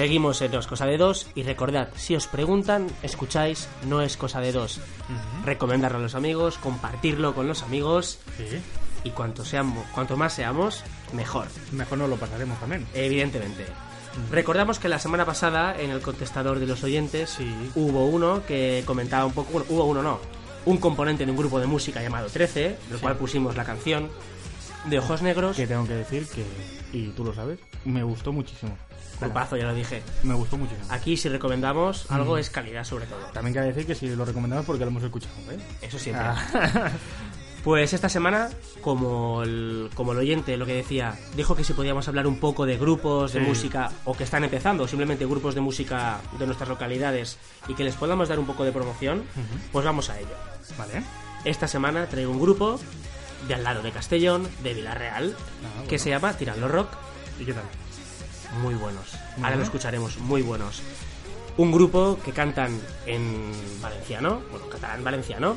[0.09, 1.27] Seguimos en No es cosa de dos.
[1.35, 4.81] Y recordad, si os preguntan, escucháis No es cosa de dos.
[5.45, 8.19] Recomendarlo a los amigos, compartirlo con los amigos.
[8.39, 8.59] Sí.
[9.05, 11.49] Y cuanto, seamos, cuanto más seamos, mejor.
[11.73, 12.87] Mejor nos lo pasaremos también.
[12.95, 13.67] Evidentemente.
[14.31, 17.71] Recordamos que la semana pasada en el contestador de los oyentes Sí.
[17.75, 20.21] hubo uno que comentaba un poco, bueno, hubo uno no,
[20.65, 24.09] un componente de un grupo de música llamado 13, del cual pusimos la canción
[24.87, 26.47] de Ojos Negros, Que tengo que decir que,
[26.97, 28.75] y tú lo sabes, me gustó muchísimo.
[29.21, 30.03] Grupazo, ya lo dije.
[30.23, 30.87] Me gustó muchísimo.
[30.91, 33.21] Aquí si recomendamos algo es calidad sobre todo.
[33.33, 35.59] También cabe decir que si lo recomendamos porque lo hemos escuchado, ¿eh?
[35.83, 36.25] Eso siempre.
[36.27, 36.91] Ah.
[37.65, 38.49] Pues esta semana,
[38.81, 42.65] como el, como el oyente lo que decía, dijo que si podíamos hablar un poco
[42.65, 43.47] de grupos de Sí.
[43.47, 47.97] música o que están empezando, simplemente grupos de música de nuestras localidades y que les
[47.97, 49.25] podamos dar un poco de promoción,
[49.73, 50.35] pues vamos a ello.
[50.79, 51.03] Vale.
[51.45, 52.79] Esta semana traigo un grupo
[53.49, 55.99] de al lado de Castellón, de Villarreal, Ah, que bueno.
[56.05, 56.89] se llama Tirando Rock.
[57.41, 57.65] ¿Y qué tal?
[58.63, 59.07] Muy buenos.
[59.43, 60.83] Ahora lo escucharemos, muy buenos.
[61.57, 63.51] Un grupo que cantan en
[63.83, 65.57] valenciano, bueno, catalán valenciano,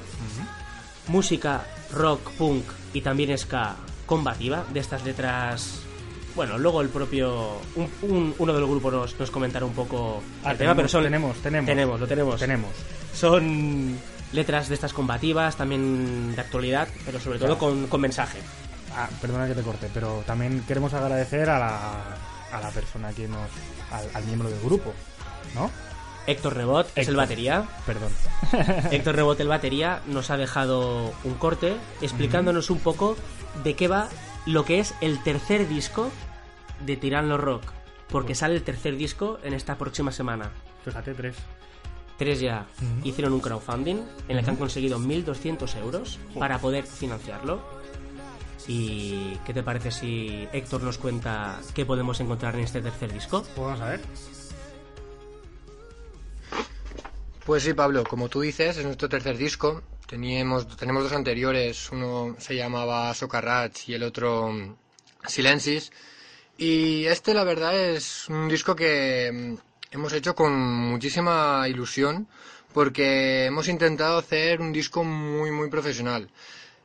[1.08, 3.76] música rock, punk y también ska
[4.06, 5.80] combativa, de estas letras...
[6.36, 7.58] Bueno, luego el propio...
[7.76, 10.88] un- un- uno de los grupos nos, nos comentará un poco Ah, el tema, pero
[10.88, 11.04] son...
[11.04, 11.66] tenemos, tenemos.
[11.68, 12.40] Tenemos, lo tenemos.
[12.40, 12.70] Tenemos.
[13.14, 13.98] Son
[14.32, 18.40] letras de estas combativas, también de actualidad, pero sobre todo con, con mensaje.
[18.96, 22.02] Ah, perdona que te corte, pero también queremos agradecer a la,
[22.52, 23.50] a la persona que nos.
[23.92, 24.94] al, al miembro del grupo,
[25.56, 25.70] ¿no?
[26.28, 27.68] Héctor Rebot es el batería.
[27.86, 28.12] Perdón.
[28.92, 33.18] Héctor Rebot, el batería, nos ha dejado un corte explicándonos un poco
[33.64, 34.08] de qué va
[34.46, 36.12] lo que es el tercer disco
[36.86, 37.64] de Tirando Rock.
[38.10, 40.52] Porque sale el tercer disco en esta próxima semana.
[40.84, 41.36] Fíjate, tres.
[42.18, 42.68] Tres ya
[43.04, 47.81] hicieron un crowdfunding en el que han conseguido 1.200 euros para poder financiarlo.
[48.68, 53.42] ¿Y qué te parece si Héctor nos cuenta qué podemos encontrar en este tercer disco?
[53.42, 54.02] Pues vamos a ver.
[57.46, 59.82] Pues sí, Pablo, como tú dices, es nuestro tercer disco.
[60.08, 64.76] Teníamos, tenemos dos anteriores, uno se llamaba Socarrats y el otro mm,
[65.26, 65.92] Silensis.
[66.58, 69.56] Y este, la verdad, es un disco que mm,
[69.92, 72.28] hemos hecho con muchísima ilusión
[72.74, 76.30] porque hemos intentado hacer un disco muy, muy profesional.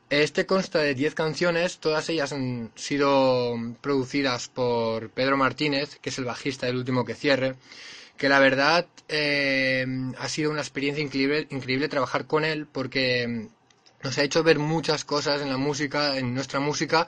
[0.09, 6.17] Este consta de 10 canciones, todas ellas han sido producidas por Pedro Martínez, que es
[6.17, 7.55] el bajista del último que cierre
[8.17, 9.85] que la verdad eh,
[10.17, 13.47] ha sido una experiencia increíble, increíble trabajar con él porque
[14.03, 17.07] nos ha hecho ver muchas cosas en la música, en nuestra música,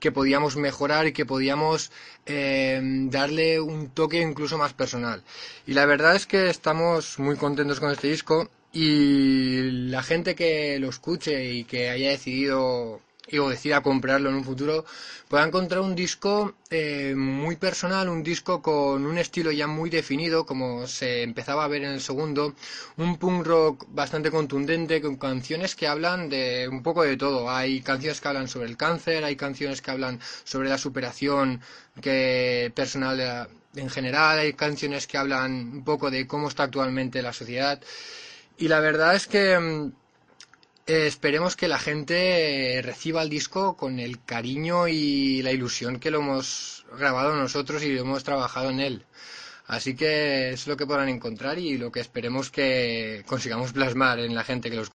[0.00, 1.90] que podíamos mejorar y que podíamos
[2.26, 5.24] eh, darle un toque incluso más personal.
[5.66, 10.78] Y la verdad es que estamos muy contentos con este disco y la gente que
[10.78, 13.00] lo escuche y que haya decidido
[13.36, 14.86] o decida comprarlo en un futuro,
[15.28, 20.46] pueda encontrar un disco eh, muy personal, un disco con un estilo ya muy definido,
[20.46, 22.54] como se empezaba a ver en el segundo,
[22.96, 27.50] un punk rock bastante contundente, con canciones que hablan de un poco de todo.
[27.50, 31.60] Hay canciones que hablan sobre el cáncer, hay canciones que hablan sobre la superación
[32.00, 37.32] que personal en general, hay canciones que hablan un poco de cómo está actualmente la
[37.32, 37.80] sociedad.
[38.58, 39.92] Y la verdad es que mm,
[40.86, 46.00] eh, esperemos que la gente eh, reciba el disco con el cariño y la ilusión
[46.00, 49.04] que lo hemos grabado nosotros y lo hemos trabajado en él.
[49.66, 54.34] Así que es lo que podrán encontrar y lo que esperemos que consigamos plasmar en
[54.34, 54.90] la gente que los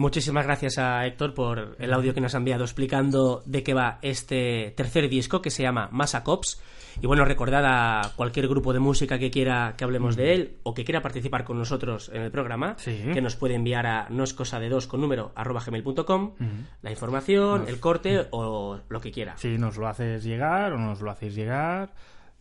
[0.00, 3.98] Muchísimas gracias a Héctor por el audio que nos ha enviado explicando de qué va
[4.00, 6.58] este tercer disco que se llama Massa Cops.
[7.02, 10.72] Y bueno, recordad a cualquier grupo de música que quiera que hablemos de él o
[10.72, 13.10] que quiera participar con nosotros en el programa, Sí.
[13.12, 16.32] que nos puede enviar a no es cosa de dos con número arroba gmail.com
[16.80, 19.36] la información, el corte o lo que quiera.
[19.36, 21.92] Si nos lo haces llegar o nos lo hacéis llegar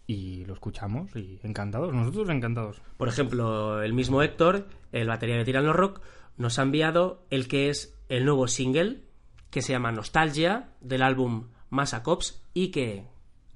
[0.08, 2.82] y lo escuchamos y encantados, nosotros encantados.
[2.96, 6.00] Por ejemplo, el mismo Héctor, el batería de Tirano Rock,
[6.38, 9.04] nos ha enviado el que es el nuevo single,
[9.50, 13.06] que se llama Nostalgia, del álbum Massa Cops, y que,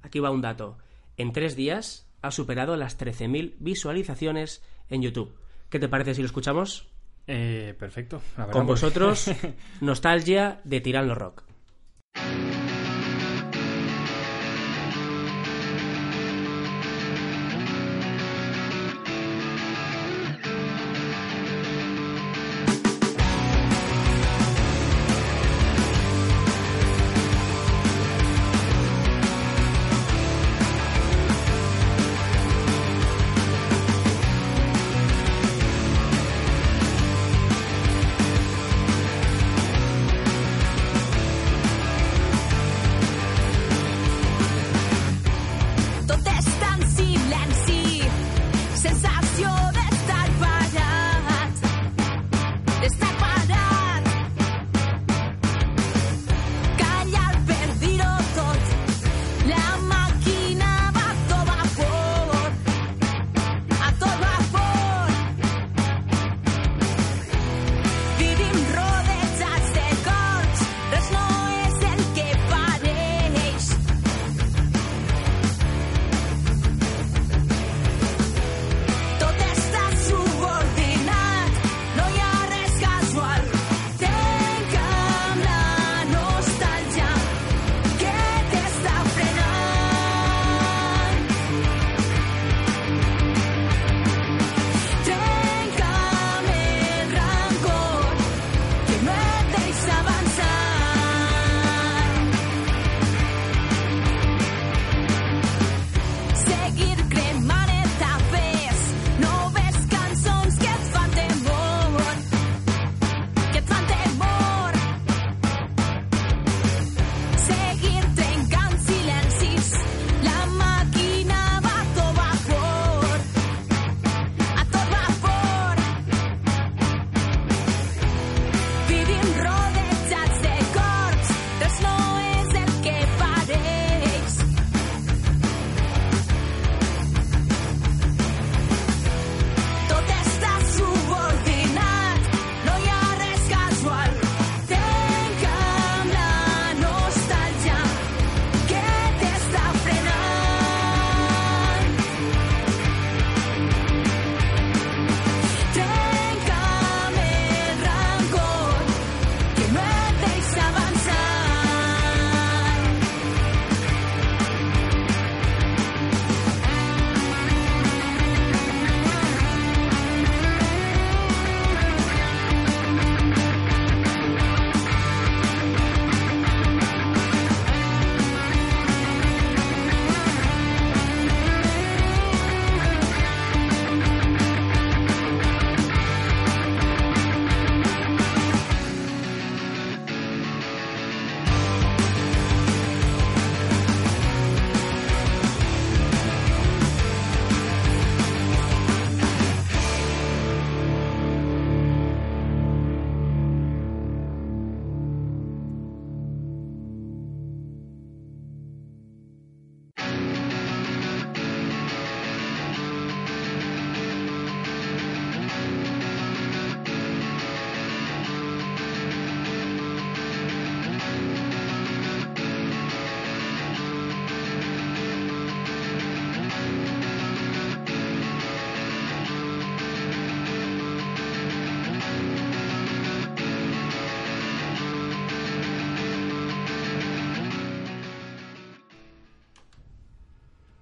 [0.02, 0.78] aquí va un dato,
[1.16, 5.36] en tres días ha superado las 13.000 visualizaciones en YouTube.
[5.68, 6.88] ¿Qué te parece si lo escuchamos?
[7.26, 8.20] Eh, perfecto.
[8.36, 9.30] La Con pues- vosotros,
[9.80, 11.44] Nostalgia de Tirano Rock.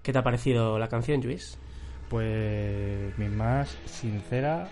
[0.03, 1.57] ¿Qué te ha parecido la canción, Luis?
[2.09, 4.69] Pues mi más sincera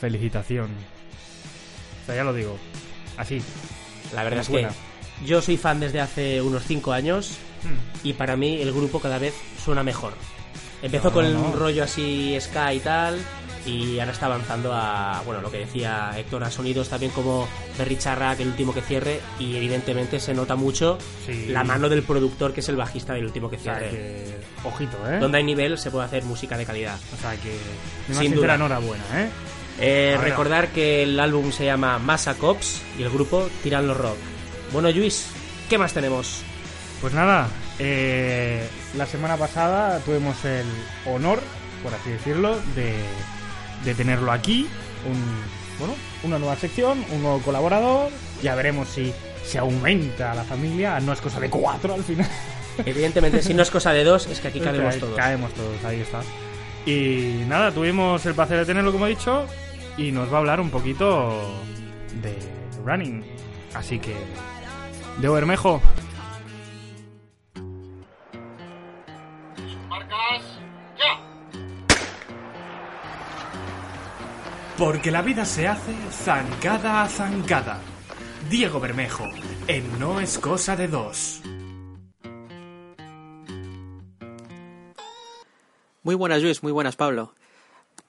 [0.00, 0.70] felicitación.
[2.02, 2.56] O sea, ya lo digo.
[3.16, 3.42] Así.
[4.14, 4.68] La verdad Es buena.
[4.68, 7.36] que yo soy fan desde hace unos 5 años
[8.02, 10.12] y para mí el grupo cada vez suena mejor.
[10.82, 11.40] Empezó No, con no.
[11.46, 13.18] un rollo así ska y tal
[13.66, 17.48] y ahora está avanzando a, bueno, lo que decía Héctor, a sonidos también como
[17.78, 21.46] Berry Charrac, el último que cierre, y evidentemente se nota mucho Sí.
[21.48, 23.90] la mano del productor que es el bajista del último que O sea, cierre.
[23.90, 24.36] que...
[24.68, 25.18] Ojito, ¿eh?
[25.18, 26.98] Donde hay nivel se puede hacer música de calidad.
[27.16, 27.56] O sea, que...
[28.06, 28.66] Sin sincera duda.
[28.66, 29.28] enhorabuena, ¿eh?
[29.80, 34.16] Eh, recordar que el álbum se llama Massa Cops y el grupo Tiran los Rock.
[34.72, 35.26] Bueno, Luis,
[35.68, 36.42] ¿qué más tenemos?
[37.00, 37.48] Pues nada,
[37.78, 40.64] eh, la semana pasada tuvimos el
[41.06, 41.40] honor,
[41.82, 42.94] por así decirlo, de,
[43.84, 44.68] de tenerlo aquí.
[45.06, 45.22] Un,
[45.78, 48.10] bueno, una nueva sección, un nuevo colaborador.
[48.42, 49.12] Ya veremos si
[49.44, 50.98] se aumenta la familia.
[51.00, 52.28] No es cosa de cuatro al final.
[52.84, 55.16] Evidentemente, si no es cosa de dos, es que aquí cabemos Ca- todos.
[55.16, 56.20] Caemos todos, ahí está.
[56.86, 59.46] Y nada, tuvimos el placer de tenerlo, como he dicho,
[59.96, 61.40] y nos va a hablar un poquito
[62.20, 62.36] de
[62.84, 63.24] running.
[63.74, 64.14] Así que,
[65.18, 65.80] de Bermejo,
[74.78, 77.78] Porque la vida se hace zancada a zancada.
[78.50, 79.24] Diego Bermejo,
[79.68, 81.40] en No es cosa de dos.
[86.02, 87.34] Muy buenas, Luis, muy buenas, Pablo.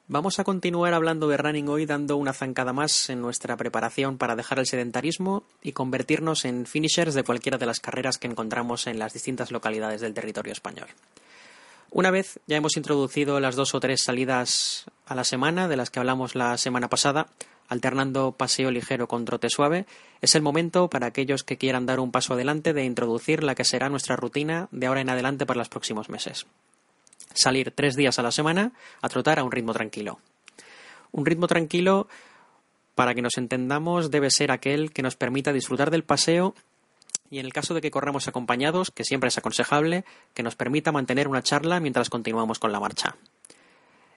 [0.08, 4.36] Vamos a continuar hablando de running hoy, dando una zancada más en nuestra preparación para
[4.36, 8.98] dejar el sedentarismo y convertirnos en finishers de cualquiera de las carreras que encontramos en
[8.98, 10.88] las distintas localidades del territorio español.
[11.96, 15.90] Una vez ya hemos introducido las dos o tres salidas a la semana de las
[15.90, 17.28] que hablamos la semana pasada,
[17.70, 19.86] alternando paseo ligero con trote suave,
[20.20, 23.64] es el momento para aquellos que quieran dar un paso adelante de introducir la que
[23.64, 26.48] será nuestra rutina de ahora en adelante para los próximos meses
[27.34, 30.20] salir tres días a la semana a trotar a un ritmo tranquilo.
[31.14, 32.10] Un ritmo tranquilo,
[32.94, 36.56] para que nos entendamos, debe ser aquel que nos permita disfrutar del paseo
[37.30, 40.92] y en el caso de que corramos acompañados, que siempre es aconsejable, que nos permita
[40.92, 43.16] mantener una charla mientras continuamos con la marcha.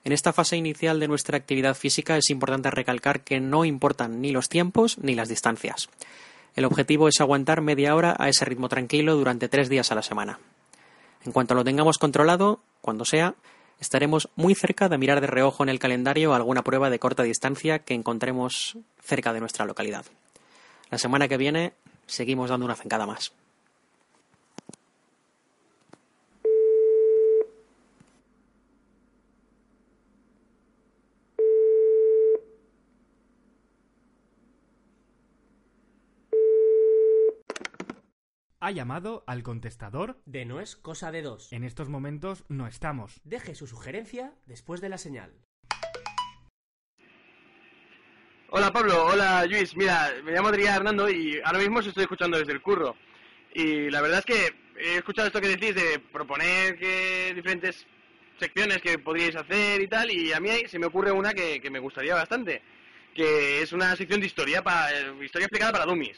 [0.03, 4.31] En esta fase inicial de nuestra actividad física es importante recalcar que no importan ni
[4.31, 5.89] los tiempos ni las distancias.
[6.55, 10.01] El objetivo es aguantar media hora a ese ritmo tranquilo durante tres días a la
[10.01, 10.39] semana.
[11.25, 13.35] En cuanto lo tengamos controlado, cuando sea,
[13.79, 17.79] estaremos muy cerca de mirar de reojo en el calendario alguna prueba de corta distancia
[17.79, 20.05] que encontremos cerca de nuestra localidad.
[20.89, 21.73] La semana que viene
[22.09, 23.33] seguimos dando una zancada más.
[38.69, 40.21] ha llamado al contestador.
[40.25, 41.51] De no es cosa de dos.
[41.51, 43.19] En estos momentos no estamos.
[43.23, 45.48] Deje su sugerencia después de la señal.
[48.51, 49.75] Hola Pablo, hola Luis.
[49.75, 52.95] Mira, me llamo Adrián Hernando y ahora mismo os estoy escuchando desde el curro.
[53.53, 57.85] Y la verdad es que he escuchado esto que decís de proponer que diferentes
[58.39, 61.77] secciones que podríais hacer y tal, y a mí se me ocurre una que, me
[61.77, 62.63] gustaría bastante,
[63.13, 64.89] que es una sección de historia, para,
[65.23, 66.17] historia explicada para dummies.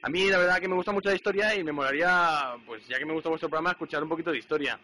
[0.00, 2.98] A mí la verdad que me gusta mucho la historia y me molaría, pues ya
[2.98, 4.80] que me gusta vuestro programa, escuchar un poquito de historia.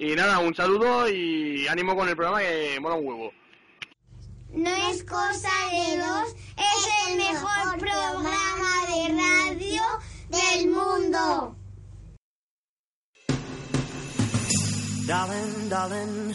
[0.00, 3.32] Y nada, un saludo y ánimo con el programa que mola un huevo.
[4.56, 9.82] No es cosa de dos, es el mejor programa de radio
[10.30, 11.56] del mundo.
[15.06, 16.34] Darling, darling,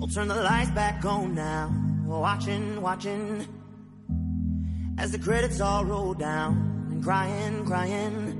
[0.00, 1.70] I'll turn the lights back on now.
[2.06, 3.46] Watching, watching,
[4.98, 6.88] as the credits all roll down.
[6.90, 8.36] And crying, crying,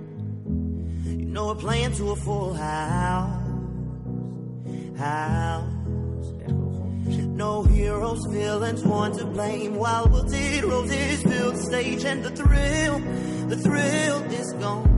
[1.07, 3.47] you know we're playing to a full house.
[4.99, 5.80] House.
[7.41, 9.75] No heroes, villains, one to blame.
[9.77, 12.99] While wilted roses fill the stage, and the thrill,
[13.49, 14.91] the thrill is gone.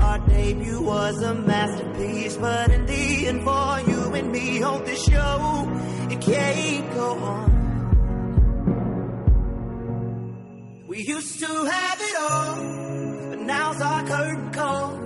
[0.00, 5.04] Our debut was a masterpiece, but in the end, for you and me, on this
[5.04, 5.68] show,
[6.10, 7.50] it can't go on.
[10.88, 12.56] We used to have it all,
[13.30, 14.98] but now's our curtain call.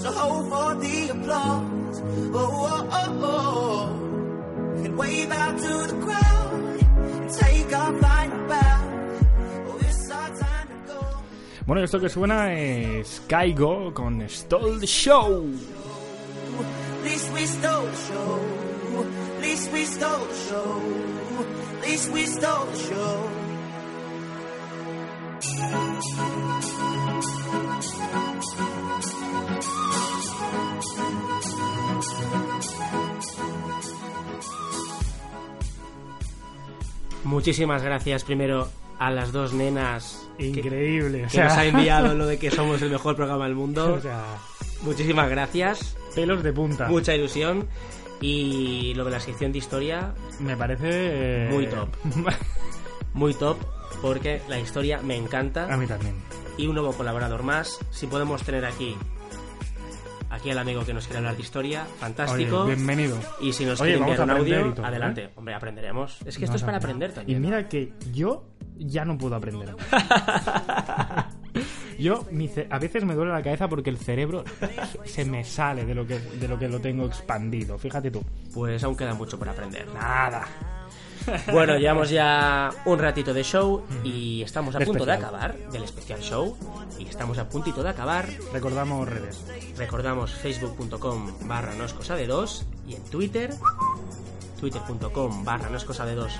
[0.00, 2.02] So hold for the applause.
[2.34, 3.95] Oh, oh, oh, oh.
[11.66, 15.44] Bueno, esto que suena es Kaigo con Stole the Show.
[37.26, 38.68] Muchísimas gracias primero
[38.98, 41.20] a las dos nenas Increíble.
[41.22, 43.94] que, o sea, nos ha enviado lo de que somos el mejor programa del mundo.
[43.94, 44.24] o sea,
[44.82, 45.96] Muchísimas gracias.
[46.14, 46.86] pelos de punta.
[46.88, 47.66] Mucha ilusión.
[48.20, 50.88] Y lo de la sección de historia, Me parece...
[50.90, 51.88] eh, Muy top.
[53.12, 53.58] muy top,
[54.00, 55.72] porque la historia me encanta.
[55.72, 56.14] A mí también.
[56.56, 57.78] Y un nuevo colaborador más.
[57.90, 58.96] Si podemos tener aquí
[60.36, 62.62] aquí al amigo que nos quiere hablar de historia, fantástico.
[62.62, 63.18] Oye, bienvenido.
[63.40, 64.74] Y si nos quiere enviar un audio, y ¿eh?
[64.82, 65.30] adelante.
[65.34, 66.18] Hombre, aprenderemos.
[66.24, 67.42] Es que esto es para aprender Y también.
[67.42, 68.44] mira que yo
[68.76, 69.74] ya no puedo aprender.
[71.98, 74.44] yo mi a veces me duele la cabeza porque el cerebro
[75.04, 77.78] se me sale de lo que de lo que lo tengo expandido.
[77.78, 78.24] Fíjate tú.
[78.52, 79.86] Pues aún queda mucho por aprender.
[79.94, 80.46] Nada.
[81.52, 85.34] Bueno, llevamos ya un ratito de show y estamos a De punto de especial.
[85.34, 86.56] acabar del especial show.
[86.98, 88.28] Y estamos a puntito de acabar.
[88.52, 89.44] Recordamos redes.
[89.76, 93.50] Recordamos facebook.com barra no es cosa de dos y en Twitter
[94.60, 96.32] twitter.com barra no es cosa de dos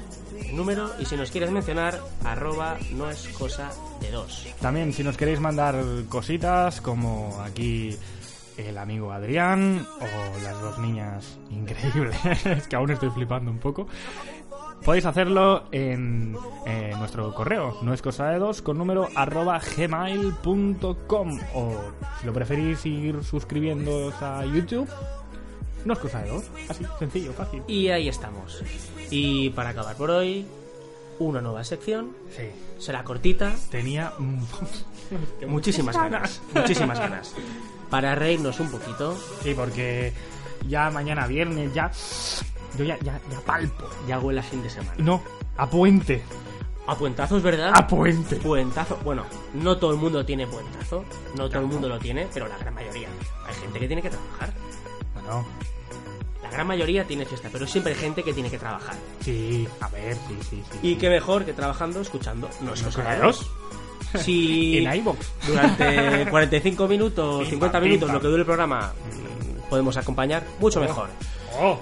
[0.55, 3.71] número y si nos quieres mencionar arroba no es cosa
[4.01, 4.47] de dos.
[4.61, 5.77] También si nos queréis mandar
[6.09, 7.95] cositas como aquí
[8.57, 12.17] el amigo Adrián o las dos niñas increíbles
[12.71, 13.87] que aún estoy flipando un poco.
[14.85, 21.41] Podéis hacerlo en, eh, nuestro correo, no es cosa de dos, con número arroba gmail.com
[21.55, 21.75] o
[22.21, 24.89] si lo preferís ir suscribiéndoos a YouTube,
[25.85, 27.63] no es cosa de dos, así, sencillo, fácil.
[27.67, 28.63] Y ahí estamos.
[29.11, 30.47] Y para acabar por hoy,
[31.19, 32.13] una nueva sección.
[32.35, 32.45] Sí.
[32.79, 33.55] Será cortita.
[33.71, 34.13] Tenía
[35.47, 36.41] muchísimas ganas.
[36.55, 37.35] Muchísimas ganas.
[37.91, 39.17] Para reírnos un poquito.
[39.43, 40.13] Sí, porque
[40.69, 41.91] ya mañana viernes, ya.
[42.79, 43.85] Yo ya, ya, ya palpo.
[44.07, 44.95] Ya huele a fin de semana.
[44.99, 45.23] No,
[45.57, 46.23] a puente.
[46.87, 47.73] A puentazos, ¿verdad?
[47.75, 48.37] A puente.
[48.37, 48.97] Puentazo.
[49.05, 51.05] Bueno, no todo el mundo tiene puentazo.
[51.37, 53.09] No todo el mundo lo tiene, pero la gran mayoría.
[53.47, 54.53] Hay gente que tiene que trabajar.
[55.15, 55.45] Bueno,
[56.43, 58.95] La gran mayoría tiene fiesta, pero siempre hay gente que tiene que trabajar.
[59.21, 60.79] sí, a ver, sí, sí, sí.
[60.83, 62.49] Y qué mejor que trabajando escuchando.
[62.61, 62.85] No es.
[64.23, 65.19] Si En iVoox.
[65.49, 70.45] durante 45 minutos, Pim, 50 pam, minutos, lo que dure el programa, mm, podemos acompañar,
[70.61, 71.09] mucho mejor.
[71.59, 71.79] Oh,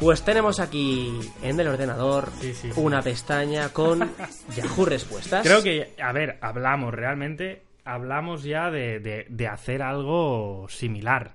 [0.00, 2.80] Pues tenemos aquí en el ordenador Sí, sí, sí.
[2.80, 4.10] una pestaña con
[4.54, 5.42] Yahoo Respuestas.
[5.46, 11.34] creo que, a ver, hablamos realmente, hablamos ya de, de, de hacer algo similar.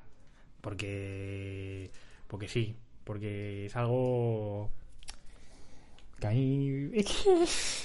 [0.61, 1.89] Porque.
[2.27, 4.69] Porque sí, porque es algo.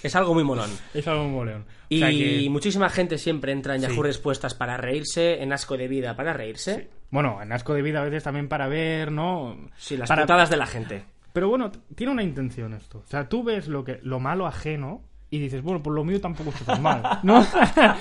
[0.02, 0.70] Es algo muy molón.
[0.94, 1.44] Es algo.
[1.88, 4.02] Y O sea que- muchísima gente siempre entra en Yahoo Sí.
[4.02, 6.88] Respuestas para reírse, en Asco de Vida para reírse.
[7.10, 9.56] Bueno, en asco de vida a veces también para ver, ¿no?
[9.76, 10.22] Sí, las para...
[10.22, 11.04] putadas de la gente.
[11.32, 12.98] Pero bueno, tiene una intención esto.
[12.98, 16.20] O sea, tú ves lo que lo malo ajeno y dices, bueno, pues lo mío
[16.20, 17.44] tampoco está tan mal, ¿no?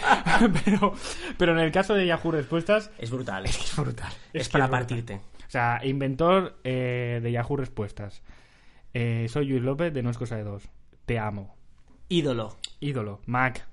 [0.65, 0.93] pero,
[1.37, 3.45] pero en el caso de Yahoo Respuestas Es brutal.
[3.45, 4.11] es brutal.
[4.31, 5.15] Es para partirte.
[5.15, 8.21] O sea, inventor eh, de Yahoo Respuestas.
[8.93, 10.69] Eh, soy Luis López de No es cosa de dos.
[11.05, 11.55] Te amo.
[12.09, 12.55] Ídolo.
[12.79, 13.21] Ídolo.
[13.25, 13.65] Mac.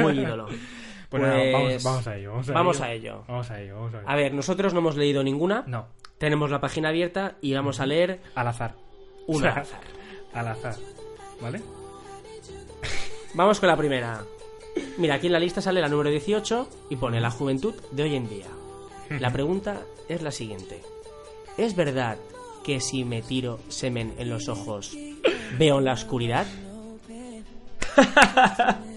[0.00, 0.48] Muy ídolo.
[1.20, 2.30] Pues vamos, vamos a ello.
[2.32, 2.84] Vamos a, vamos ello.
[2.84, 3.24] a ello.
[3.28, 3.74] Vamos a ello.
[3.76, 4.08] Vamos a ello.
[4.08, 5.62] A ver, nosotros no hemos leído ninguna.
[5.66, 5.86] No,
[6.18, 8.74] Tenemos la página abierta y vamos a leer al azar.
[9.26, 9.80] una O sea, al azar.
[10.32, 10.74] Al azar.
[11.40, 11.60] ¿Vale?
[13.34, 14.22] Vamos con la primera.
[14.98, 18.16] Mira, aquí en la lista sale la número 18 y pone la juventud de hoy
[18.16, 18.46] en día.
[19.10, 20.80] La pregunta es la siguiente.
[21.58, 22.16] ¿Es verdad
[22.64, 24.96] que si me tiro semen en los ojos
[25.58, 26.46] veo en la oscuridad?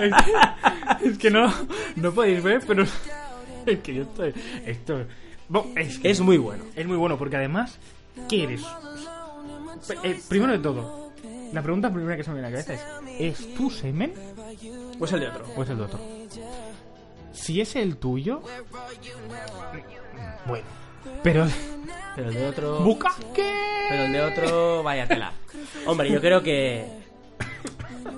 [0.00, 0.14] es,
[1.00, 1.52] que, es que no,
[1.96, 2.84] no podéis ver, pero
[3.66, 4.34] es que yo estoy.
[4.66, 5.04] Esto.
[5.48, 6.64] Bo- es, que Es muy bueno.
[6.74, 7.78] es muy bueno porque además,
[8.28, 8.62] ¿qué eres?
[10.02, 11.12] Eh, primero de todo,
[11.52, 14.14] la pregunta primera que se me viene a la cabeza es: ¿es tu semen
[14.98, 15.44] Pues el de otro.
[15.56, 16.00] o es el de otro?
[17.32, 18.42] Si es el tuyo,
[20.46, 20.64] bueno,
[21.22, 21.46] pero.
[22.16, 22.78] Pero el de otro...
[22.78, 23.12] ¿Buca?
[23.34, 23.52] ¿Qué?
[23.88, 25.32] Pero el de otro, vaya tela.
[25.84, 26.86] Hombre, yo creo que.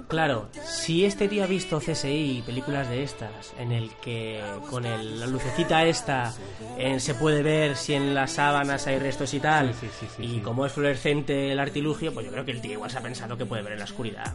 [0.08, 4.86] Claro, si este tío ha visto CSI y películas de estas, en el que con
[4.86, 6.32] el- la lucecita esta
[6.78, 10.06] eh, se puede ver si en las sábanas hay restos y tal, Sí, sí, sí,
[10.16, 10.40] sí, y sí.
[10.40, 13.36] como es fluorescente el artilugio, pues yo creo que el tío igual se ha pensado
[13.36, 14.32] que puede ver en la oscuridad.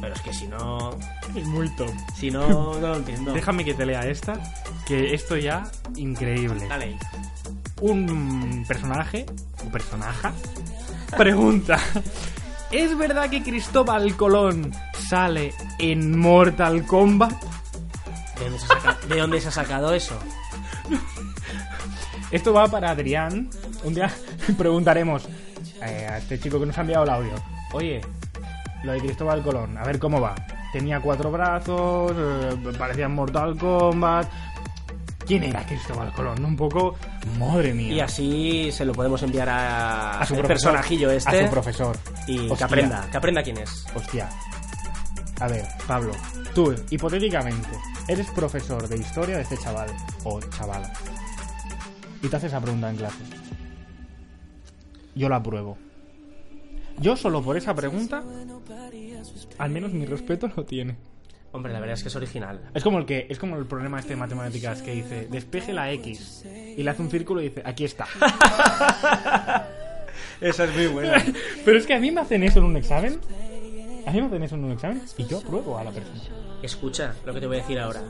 [0.00, 0.96] Pero es que si no.
[1.34, 1.90] Es muy top.
[2.16, 2.46] Si no,
[2.80, 3.32] no lo entiendo.
[3.32, 4.38] Déjame que te lea esta,
[4.86, 6.66] que esto ya, increíble.
[6.68, 6.96] Dale
[7.82, 9.26] un personaje
[9.66, 10.32] o personaja
[11.16, 11.78] pregunta
[12.70, 14.72] ¿Es verdad que Cristóbal Colón
[15.08, 17.32] sale en Mortal Kombat?
[18.38, 20.18] ¿De dónde se ha saca- de dónde se ha sacado eso?
[22.30, 23.48] Esto va para Adrián.
[23.84, 24.10] Un día
[24.58, 25.26] preguntaremos
[25.82, 27.32] eh, a este chico que nos ha enviado el audio.
[27.72, 28.00] Oye,
[28.82, 30.34] lo de Cristóbal Colón, a ver cómo va.
[30.72, 34.28] Tenía cuatro brazos, eh, parecía Mortal Kombat.
[35.26, 36.44] ¿Quién era Cristóbal Colón?
[36.44, 36.96] Un poco...
[37.38, 37.92] Madre mía.
[37.92, 41.40] Y así se lo podemos enviar a, a su el profesor, personajillo este.
[41.40, 41.98] A su profesor.
[42.28, 43.86] Y que aprenda, que aprenda quién es.
[43.94, 44.28] Hostia.
[45.40, 46.12] A ver, Pablo,
[46.54, 47.68] tú, hipotéticamente,
[48.08, 49.90] eres profesor de historia de este chaval
[50.24, 50.92] o chavala.
[52.22, 53.18] Y te haces esa pregunta en clase.
[55.14, 55.76] yo la apruebo.
[56.98, 58.22] Yo solo por esa pregunta,
[59.58, 60.96] al menos mi respeto lo tiene.
[61.56, 62.60] Hombre, la verdad es que es original.
[62.74, 65.90] Es como el que es como el problema este de matemáticas que dice despeje la
[65.90, 68.06] x y le hace un círculo y dice aquí está.
[70.42, 71.24] Esa es muy buena.
[71.64, 73.18] Pero es que a mí me hacen eso en un examen.
[74.06, 76.20] A mí me hacen eso en un examen y yo apruebo a la persona.
[76.62, 78.02] Escucha lo que te voy a decir ahora.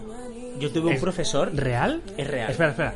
[0.59, 1.55] Yo tuve un ¿Es profesor.
[1.55, 2.03] ¿Real?
[2.17, 2.51] Es real.
[2.51, 2.95] Espera, espera.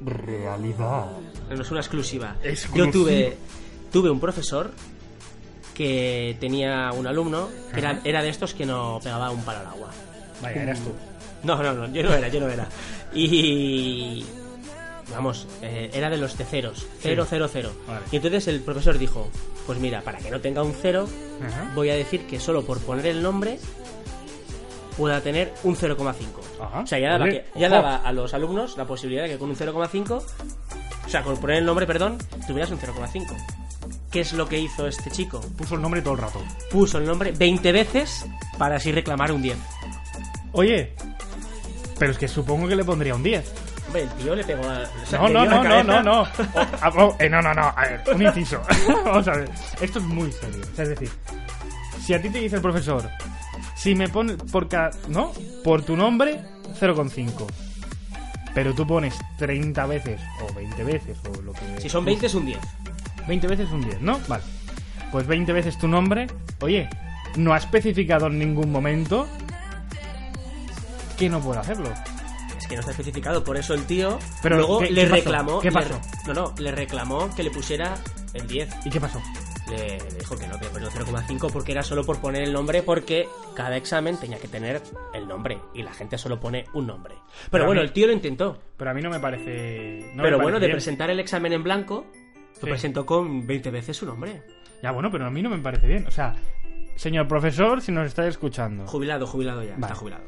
[0.00, 1.06] Realidad.
[1.50, 2.36] No es una exclusiva.
[2.44, 2.86] Exclusiva.
[2.86, 3.36] Yo tuve,
[3.90, 4.70] tuve un profesor
[5.74, 9.66] que tenía un alumno que era, era de estos que no pegaba un palo al
[9.66, 9.88] agua.
[10.40, 10.92] Vaya, eras tú.
[11.42, 12.66] No, no, no, yo no era, yo no era.
[13.14, 14.24] Y.
[15.10, 16.86] Vamos, eh, era de los ceros.
[17.00, 17.28] Cero, Sí.
[17.30, 17.72] cero, cero.
[17.86, 18.00] Vale.
[18.10, 19.28] Y entonces el profesor dijo:
[19.66, 21.06] Pues mira, para que no tenga un cero,
[21.46, 21.70] Ajá.
[21.74, 23.58] voy a decir que solo por poner el nombre
[24.96, 26.40] pueda tener un 0,5.
[26.60, 26.80] Ajá.
[26.80, 29.48] O sea, ya, daba, que- ya daba a los alumnos la posibilidad de que con
[29.50, 30.22] un 0,5,
[31.06, 33.34] o sea, con poner el nombre, perdón, tuvieras un 0,5.
[34.12, 35.40] ¿Qué es lo que hizo este chico?
[35.56, 36.42] Puso el nombre todo el rato.
[36.70, 38.26] Puso el nombre 20 veces
[38.58, 39.56] para así reclamar un 10.
[40.52, 40.92] Oye,
[41.98, 43.52] pero es que supongo que le pondría un 10.
[43.86, 44.80] Hombre, el tío le pegó a...
[45.02, 46.22] o sea, No, no, no, la no, no, no.
[46.22, 47.62] Oh, oh, eh, no, no, no.
[47.62, 48.60] A ver, un inciso.
[49.04, 49.50] Vamos a ver.
[49.80, 50.60] Esto es muy serio.
[50.70, 51.10] O sea, es decir,
[52.04, 53.08] si a ti te dice el profesor,
[53.74, 55.32] si me pones por ca- ¿no?
[55.64, 56.40] Por tu nombre,
[56.80, 57.46] 0,5.
[58.54, 62.34] Pero tú pones 30 veces o 20 veces o lo que Si son 20 es
[62.34, 62.58] un 10.
[63.26, 64.18] 20 veces un 10, ¿no?
[64.28, 64.42] Vale.
[65.10, 66.26] Pues 20 veces tu nombre.
[66.60, 66.88] Oye,
[67.36, 69.28] no ha especificado en ningún momento
[71.18, 71.88] que no puede hacerlo.
[72.58, 75.60] Es que no está especificado, por eso el tío Pero, luego ¿qué- le qué reclamó...
[75.60, 76.00] ¿Qué le- pasó?
[76.26, 77.94] no, no, le reclamó que le pusiera
[78.34, 78.68] el 10.
[78.86, 79.20] ¿Y qué pasó?
[79.68, 82.42] Le, le dijo que no, que le ponía un 0,5 porque era solo por poner
[82.42, 84.82] el nombre, porque cada examen tenía que tener
[85.14, 87.14] el nombre y la gente solo pone un nombre.
[87.50, 88.58] Pero, bueno, mí- el tío lo intentó.
[88.76, 90.00] Pero a mí no me parece.
[90.14, 90.76] no me pero parece bueno, de bien.
[90.76, 92.06] presentar el examen en blanco,
[92.52, 92.60] Sí.
[92.62, 94.42] lo presentó con 20 veces su nombre.
[94.82, 96.06] Ya, bueno, pero a mí no me parece bien.
[96.06, 96.34] O sea,
[96.96, 98.86] señor profesor, si nos está escuchando.
[98.86, 99.82] Jubilado, jubilado ya, Vale.
[99.86, 100.24] está jubilado.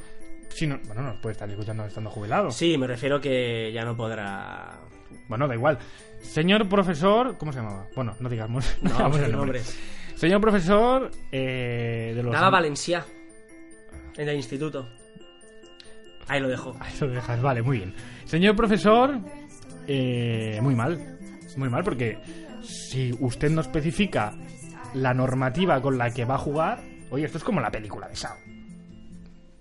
[0.49, 2.51] Si no, bueno, nos puede estar escuchando estando jubilado.
[2.51, 4.81] Sí, me refiero que ya no podrá...
[5.29, 5.79] Bueno, da igual.
[6.21, 7.87] Señor profesor, ¿cómo se llamaba?
[7.97, 9.63] Bueno, no digamos, no No, digamos el nombre.
[10.15, 12.33] Señor profesor eh, de los.
[12.33, 13.05] Daba Valencia
[14.17, 14.89] en el instituto.
[16.29, 16.77] Ahí lo dejo.
[16.81, 17.95] Ahí lo dejas, vale, muy bien.
[18.25, 19.19] Señor profesor,
[19.87, 21.14] eh, muy mal.
[21.57, 22.19] Muy mal porque
[22.63, 24.35] si usted no especifica
[24.95, 26.81] la normativa con la que va a jugar,
[27.11, 28.37] oye, esto es como la película de Sao.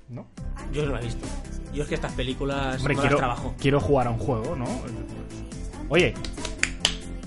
[0.10, 0.28] ¿No?
[0.72, 1.26] Yo no lo he visto.
[1.74, 3.56] Yo es que estas películas Hombre, no quiero, las trabajo.
[3.60, 4.66] quiero jugar a un juego, ¿no?
[5.89, 6.14] Oye,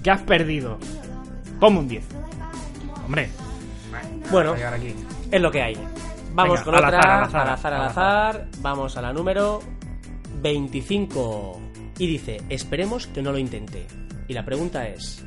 [0.02, 0.78] ¿qué has perdido?
[1.58, 2.04] Ponme un 10.
[3.04, 3.28] Hombre.
[4.30, 4.94] Bueno, aquí.
[5.30, 5.74] es lo que hay.
[6.34, 8.48] Vamos Venga, con al otra, azar, al azar, al azar, al al azar.
[8.60, 9.60] Vamos a la número
[10.42, 11.60] 25.
[11.98, 13.86] Y dice, esperemos que no lo intente.
[14.28, 15.24] Y la pregunta es,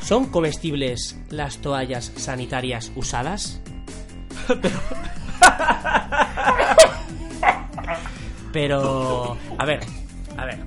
[0.00, 3.60] ¿son comestibles las toallas sanitarias usadas?
[8.52, 9.36] Pero...
[9.58, 9.80] A ver,
[10.36, 10.58] a ver.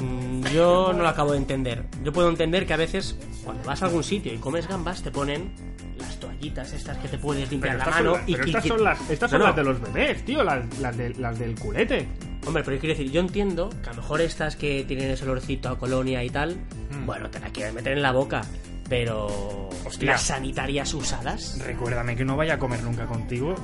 [0.00, 1.84] Mm, Yo no lo acabo de entender.
[2.02, 5.10] Yo puedo entender que a veces, cuando vas a algún sitio y comes gambas, te
[5.10, 5.52] ponen
[5.98, 8.66] las toallitas estas que te puedes limpiar Pero la mano son, y pero que- estas
[8.66, 11.54] son las, estas No, son las de los bebés, tío, las, las, de- las del
[11.58, 12.08] culete.
[12.46, 15.68] Hombre, pero quiero decir, yo entiendo que a lo mejor estas que tienen ese olorcito
[15.70, 16.56] a colonia y tal,
[16.90, 17.06] Mm.
[17.06, 18.42] bueno, te la quieres meter en la boca,
[18.88, 19.70] pero...
[19.86, 20.12] Hostia.
[20.12, 21.58] ¿Las sanitarias usadas?
[21.64, 23.54] Recuérdame que no vaya a comer nunca contigo.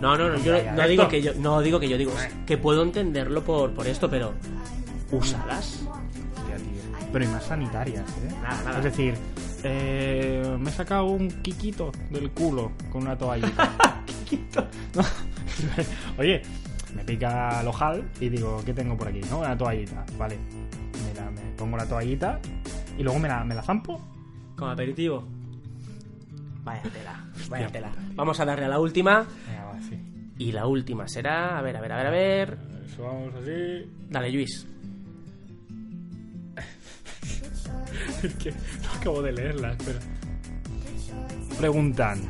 [0.00, 2.12] No, no, no, yo no esto- digo que yo, no digo que yo digo
[2.46, 4.34] que puedo entenderlo por, por esto, pero
[5.10, 5.82] ¿usadas?
[5.86, 7.08] Hostia, tío.
[7.12, 8.34] Pero y más sanitarias, ¿eh?
[8.42, 8.78] Nada, nada.
[8.78, 9.14] Es decir,
[9.64, 13.70] eh, me he sacado un quiquito del culo con una toallita.
[14.94, 15.02] No.
[16.18, 16.42] Oye,
[16.94, 19.20] me pica el ojal y digo, ¿qué tengo por aquí?
[19.30, 19.38] ¿No?
[19.40, 20.04] Una toallita.
[20.18, 20.36] Vale.
[20.36, 22.38] Me, la- me pongo la toallita
[22.98, 23.98] y luego me la, me la zampo.
[24.56, 25.26] Como aperitivo.
[26.64, 27.90] Vaya tela, vaya tela.
[28.14, 29.26] Vamos a darle a la última.
[29.46, 29.98] Venga, va, sí.
[30.38, 32.58] Y la última será, a ver, a ver, a ver, a ver.
[32.84, 33.90] Eso vamos así.
[34.10, 34.66] Dale, Luis.
[38.38, 39.98] que no acabo de leerla, espera.
[41.58, 42.20] Preguntan: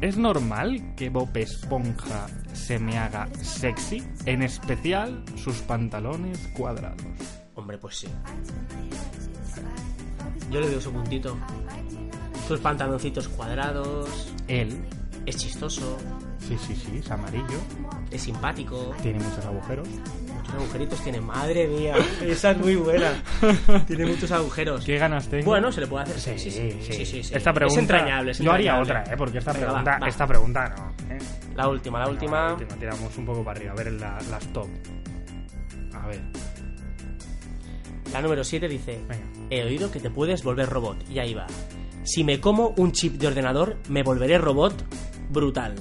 [0.00, 4.02] ¿Es normal que Bob Esponja se me haga sexy?
[4.26, 7.02] En especial sus pantalones cuadrados.
[7.54, 8.08] Hombre, pues sí.
[10.50, 11.36] Yo le doy su puntito.
[12.48, 14.32] Sus pantaloncitos cuadrados.
[14.48, 14.82] Él,
[15.26, 15.96] Es chistoso.
[16.40, 17.58] sí, sí, sí, es amarillo,
[18.10, 18.92] Es simpático.
[19.02, 19.86] tiene muchos agujeros.
[20.56, 21.20] Agujeritos tiene.
[21.20, 21.94] Madre mía.
[22.22, 23.12] Esa es muy buena.
[23.86, 24.84] tiene muchos agujeros.
[24.84, 25.44] ¿Qué ganas tengo?
[25.46, 26.38] Bueno, se le puede hacer.
[26.38, 26.92] Sí, Sí, sí, sí.
[26.92, 27.34] sí, sí, sí.
[27.34, 27.80] Esta pregunta.
[27.80, 28.30] Es entrañable.
[28.32, 29.00] es Yo haría entrañable.
[29.02, 29.16] otra, ¿eh?
[29.16, 30.08] Porque esta Venga, pregunta, va.
[30.08, 31.14] esta pregunta no.
[31.14, 31.18] ¿eh?
[31.54, 32.46] La última, la última.
[32.48, 34.68] La última, tiramos un poco para arriba, a ver la- las top.
[35.94, 36.20] A ver.
[38.12, 39.00] La número 7 dice,
[39.50, 41.08] he oído que te puedes volver robot.
[41.08, 41.46] Y ahí va.
[42.02, 44.74] Si me como un chip de ordenador, me volveré robot.
[45.30, 45.74] Brutal.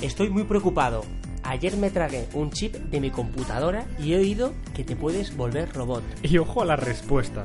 [0.00, 1.04] Estoy muy preocupado.
[1.44, 5.72] Ayer me tragué un chip de mi computadora y he oído que te puedes volver
[5.72, 6.02] robot.
[6.22, 7.42] Y ojo a la respuesta.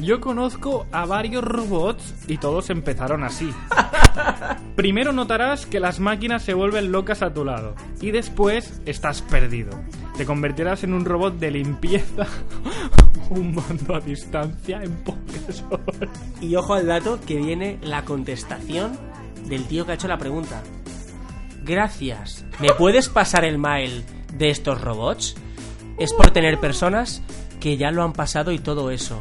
[0.00, 3.50] Yo conozco a varios robots y todos empezaron así.
[4.76, 9.70] Primero notarás que las máquinas se vuelven locas a tu lado y después estás perdido.
[10.18, 12.26] Te convertirás en un robot de limpieza,
[13.30, 16.10] un mando a distancia en pocas horas.
[16.42, 18.98] Y ojo al dato que viene la contestación
[19.48, 20.62] del tío que ha hecho la pregunta.
[21.66, 22.44] Gracias.
[22.60, 24.04] ¿Me puedes pasar el mail
[24.34, 25.34] de estos robots?
[25.98, 27.22] Es por tener personas
[27.60, 29.20] que ya lo han pasado y todo eso.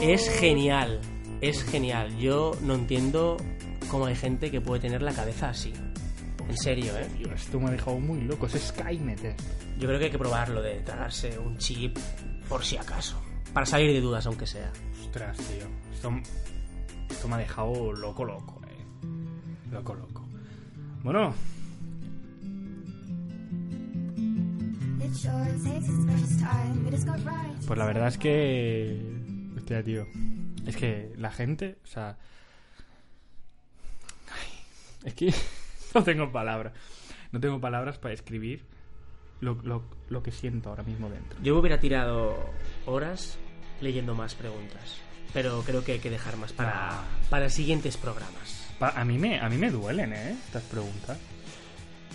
[0.00, 1.00] Es genial.
[1.40, 2.16] Es genial.
[2.18, 3.36] Yo no entiendo
[3.90, 5.72] cómo hay gente que puede tener la cabeza así.
[6.48, 7.06] En serio, ¿eh?
[7.34, 8.46] Esto me ha dejado muy loco.
[8.46, 9.24] Es Skynet.
[9.24, 9.36] eh.
[9.78, 11.96] Yo creo que hay que probarlo de tragarse un chip
[12.48, 13.20] por si acaso.
[13.54, 14.72] Para salir de dudas, aunque sea.
[15.04, 15.66] Ostras, tío.
[15.92, 16.10] Esto,
[17.08, 19.06] esto me ha dejado loco, loco, eh.
[19.70, 20.26] Loco, loco.
[21.02, 21.34] Bueno,
[27.66, 29.00] pues la verdad es que...
[29.56, 30.06] Hostia, tío.
[30.66, 32.16] Es que la gente, o sea...
[34.32, 34.48] Ay,
[35.04, 35.34] es que
[35.94, 36.72] no tengo palabras.
[37.32, 38.64] No tengo palabras para escribir
[39.40, 41.38] lo, lo, lo que siento ahora mismo dentro.
[41.42, 42.36] Yo me hubiera tirado
[42.86, 43.38] horas
[43.80, 44.96] leyendo más preguntas.
[45.32, 47.04] Pero creo que hay que dejar más para, Ah.
[47.30, 48.59] para siguientes programas.
[48.80, 50.34] Pa- a, mí me, a mí me duelen, ¿eh?
[50.46, 51.16] Estas preguntas.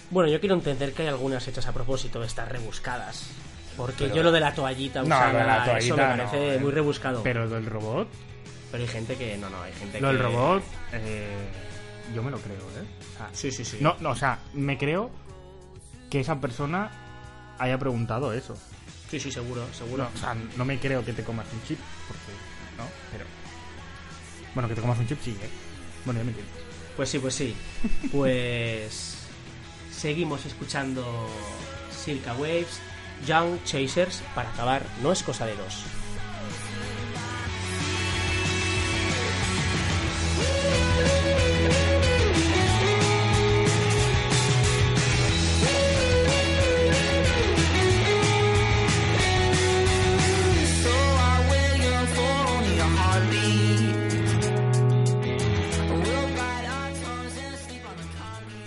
[0.09, 3.30] Bueno, yo quiero entender que hay algunas hechas a propósito, estas rebuscadas.
[3.78, 6.59] Porque Pero- yo lo de la toallita usada, lo de eso me parece no, ¿eh?
[6.59, 7.24] muy rebuscado.
[7.24, 8.07] Pero del robot,
[8.72, 9.38] Pero hay gente que...
[9.38, 10.24] No, no, hay gente lo del que...
[10.24, 10.63] robot,
[10.93, 11.36] eh,
[12.13, 12.86] yo me lo creo, ¿eh?
[13.13, 13.78] O sea, Sí, sí, sí.
[13.80, 15.11] No, no, o sea, me creo
[16.09, 16.89] que esa persona
[17.59, 18.57] haya preguntado eso.
[19.11, 20.03] Sí, sí, seguro, seguro.
[20.05, 22.32] No, o sea, no me creo que te comas un chip, porque
[22.78, 23.26] no, pero...
[24.55, 25.49] Bueno, que te comas un chip sí, ¿eh?
[26.06, 26.56] Bueno, ya me entiendes.
[26.95, 27.56] Pues sí, pues sí.
[28.12, 29.18] Pues
[29.91, 31.03] seguimos escuchando
[31.91, 32.80] Silka Waves,
[33.28, 35.84] Young Chasers, para acabar, no es cosa de dos.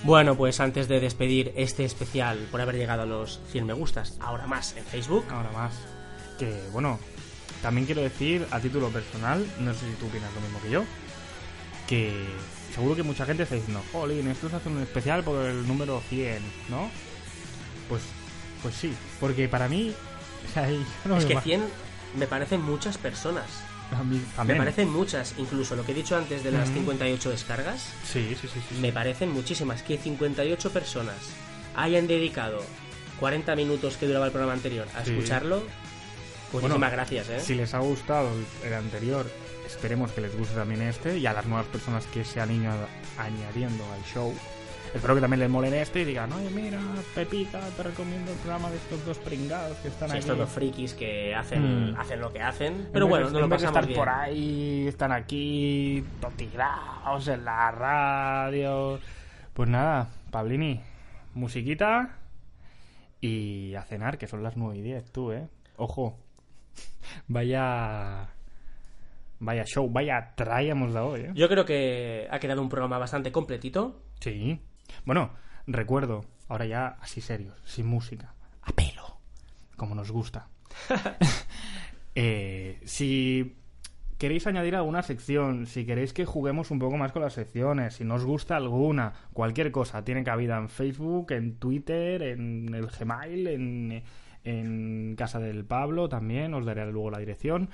[0.08, 4.16] Bueno, pues antes de despedir este especial por haber llegado a los 100 me gustas,
[4.20, 5.26] ahora más en Facebook.
[5.28, 5.74] Ahora más.
[6.38, 6.98] Que, bueno,
[7.60, 10.84] también quiero decir a título personal, no sé si tú opinas lo mismo que yo,
[11.86, 12.24] que
[12.74, 16.00] seguro que mucha gente está diciendo, jolín, esto es hacer un especial por el número
[16.08, 16.90] 100, ¿no?
[17.90, 18.00] Pues,
[18.62, 19.92] pues sí, porque para mí,
[20.48, 20.66] o sea,
[21.04, 21.64] no es que ima- 100
[22.16, 23.44] me parecen muchas personas.
[23.92, 26.78] A mí Me parecen muchas, incluso lo que he dicho antes de las Ujú.
[26.80, 27.92] 58 descargas.
[28.04, 28.74] Sí, sí, sí, sí.
[28.80, 29.82] Me parecen muchísimas.
[29.82, 31.16] Que 58 personas
[31.76, 32.62] hayan dedicado
[33.20, 35.12] 40 minutos que duraba el programa anterior a Sí.
[35.12, 35.62] escucharlo.
[36.52, 37.40] Bueno, Muchísimas gracias, ¿eh?
[37.40, 38.30] Si les ha gustado
[38.64, 39.30] el anterior,
[39.66, 42.72] esperemos que les guste también este y a las nuevas personas que se han ido
[43.18, 44.34] añadiendo al show.
[44.94, 46.80] Espero que también les molen este y digan, oye, mira,
[47.14, 50.20] Pepita, te recomiendo el programa de estos dos pringados que están Sí, aquí.
[50.20, 51.96] estos dos frikis que hacen, Mm.
[52.00, 52.72] hacen lo que hacen.
[52.74, 53.98] En Pero vez bueno, de- no lo vez de pasamos estar bien.
[53.98, 58.98] por ahí, están aquí, todo tirados en la radio.
[59.52, 60.80] Pues nada, Pablini,
[61.34, 62.16] musiquita
[63.20, 65.48] y a cenar, que son las 9 y 10, tú, ¿eh?
[65.76, 66.16] Ojo,
[67.28, 68.28] vaya...
[69.40, 71.30] Vaya show, vaya try hemos dado hoy, ¿eh?
[71.34, 74.02] Yo creo que ha quedado un programa bastante completito.
[74.18, 74.60] Sí.
[75.04, 75.30] Bueno,
[75.66, 79.18] recuerdo, ahora ya así serios, sin música, a pelo,
[79.76, 80.48] como nos gusta.
[82.20, 83.54] Eh, si
[84.18, 88.04] queréis añadir alguna sección, si queréis que juguemos un poco más con las secciones, si
[88.04, 93.46] no os gusta alguna, cualquier cosa, tiene cabida en Facebook, en Twitter, en el Gmail,
[93.46, 94.02] en,
[94.42, 97.70] en Casa del Pablo también, os daré luego la dirección.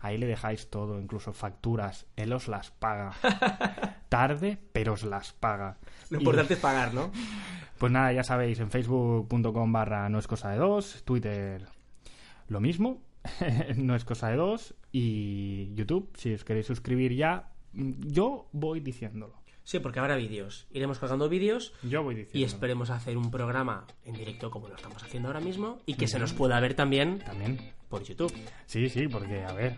[0.00, 2.06] Ahí le dejáis todo, incluso facturas.
[2.16, 3.12] Él os las paga.
[4.08, 5.78] Tarde, pero os las paga.
[6.10, 7.10] Lo Y- importante es pagar, ¿no?
[7.78, 11.66] pues nada, ya sabéis, en facebook.com barra no es cosa de dos, Twitter
[12.48, 13.02] lo mismo,
[13.76, 19.34] no es cosa de dos, y YouTube, si os queréis suscribir ya, yo voy diciéndolo.
[19.68, 20.66] Sí, porque habrá vídeos.
[20.72, 22.46] Iremos colgando vídeos Yo voy y diciéndolo.
[22.46, 26.18] esperemos hacer un programa en directo como lo estamos haciendo ahora mismo y que se
[26.18, 27.74] nos pueda ver también También.
[27.90, 28.32] por YouTube.
[28.64, 29.76] Sí, sí, porque, a ver,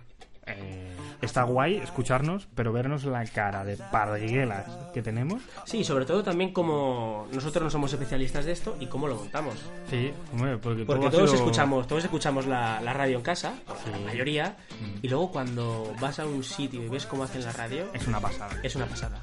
[0.58, 0.86] eh,
[1.22, 5.42] está guay escucharnos, pero vernos la cara de parguelas que tenemos.
[5.66, 9.54] Sí, sobre todo también como nosotros no somos especialistas de esto y cómo lo montamos.
[9.90, 13.90] Sí, hombre, porque, Porque todos sido- escuchamos, todos escuchamos la, la radio en casa, Sí.
[13.90, 14.56] la mayoría,
[15.02, 18.20] y luego cuando vas a un sitio y ves cómo hacen la radio, Es una
[18.20, 18.56] pasada.
[18.62, 19.20] es una pasada.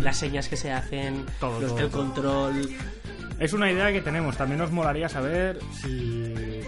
[0.00, 2.68] Las señas que se hacen, Todo, los- todo, el control.
[3.38, 4.36] Es una idea que tenemos.
[4.36, 6.60] También nos molaría saber si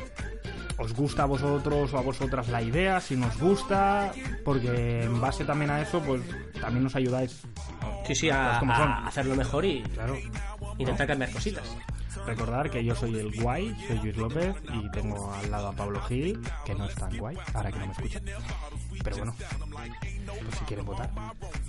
[0.79, 4.12] os gusta a vosotros o a vosotras la idea, si nos gusta,
[4.45, 6.20] porque en base también a eso, pues
[6.61, 7.43] también nos ayudáis.
[8.07, 8.91] Sí, sí, Las a, como a son.
[9.07, 10.16] hacerlo mejor y Claro.
[10.79, 11.64] intentar cambiar cositas.
[12.27, 16.01] Recordar que yo soy el guay, soy Luis López y tengo al lado a Pablo
[16.03, 18.22] Gil, que no es tan guay, ahora que no me escuchan.
[19.03, 21.11] Pero bueno, pues si quieren votar.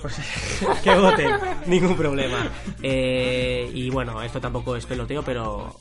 [0.01, 0.16] Pues
[0.84, 1.32] que voten,
[1.66, 2.47] ningún problema.
[2.82, 5.76] Eh, y bueno, esto tampoco es peloteo, pero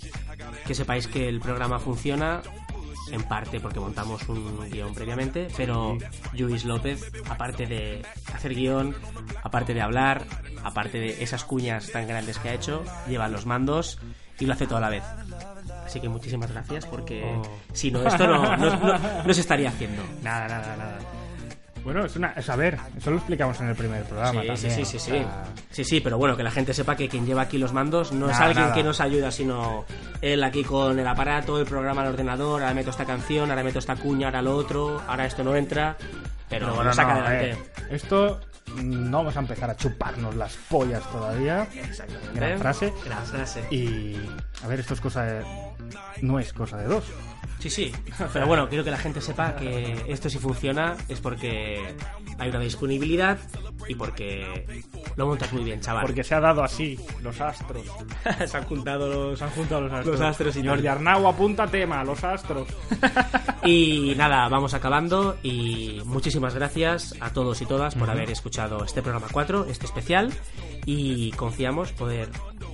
[0.67, 2.41] que sepáis que el programa funciona
[3.11, 5.97] en parte porque montamos un guion previamente, pero
[6.33, 8.03] Luis López, aparte de
[8.35, 8.95] hacer guion,
[9.43, 10.25] aparte de hablar,
[10.63, 13.99] aparte de esas cuñas tan grandes que ha hecho, lleva los mandos
[14.39, 15.05] y lo hace toda la vez.
[15.87, 17.43] Así que muchísimas gracias porque Oh.
[17.73, 20.03] si no, esto no, no- no- no se estaría haciendo.
[20.23, 20.99] Nada, nada, nada.
[21.85, 22.33] Bueno, es una.
[22.33, 24.41] Es, a ver, eso lo explicamos en el primer programa.
[24.41, 25.11] Sí, también, sí, sí, sí, sí.
[25.11, 28.11] sea, Sí, sí, pero bueno, que la gente sepa que quien lleva aquí los mandos
[28.13, 28.75] no es alguien nada.
[28.75, 29.85] que nos ayuda, sino
[30.23, 33.79] él aquí con el aparato, el programa, el ordenador, ahora meto esta canción, ahora meto
[33.81, 35.97] esta cuña, ahora lo otro, ahora esto no entra,
[36.49, 37.51] pero, Pero bueno, saca no, adelante.
[37.51, 38.41] eh, esto
[38.83, 41.69] no vamos a empezar a chuparnos las pollas todavía.
[41.75, 42.35] Exactamente.
[42.35, 42.93] Gran frase.
[43.05, 43.67] Gran frase.
[43.71, 44.17] Y
[44.63, 45.45] a ver, esto es cosa de.
[46.23, 47.05] No es cosa de dos.
[47.59, 47.93] Sí, sí,
[48.33, 51.95] pero bueno, quiero que la gente sepa que esto si funciona es porque
[52.39, 53.39] hay una disponibilidad
[53.89, 54.83] y porque
[55.17, 56.03] lo montas muy bien, chaval.
[56.03, 57.83] Porque se ha dado así, los astros.
[58.47, 60.19] se han juntado los, Se han juntado los astros.
[60.19, 62.67] Los astros y Señor de Arnau, apunta tema, los astros.
[63.67, 69.01] Y nada, vamos acabando y muchísimas gracias a todos y todas por haber escuchado este
[69.01, 70.31] programa 4, este especial,
[70.85, 72.29] y confiamos poder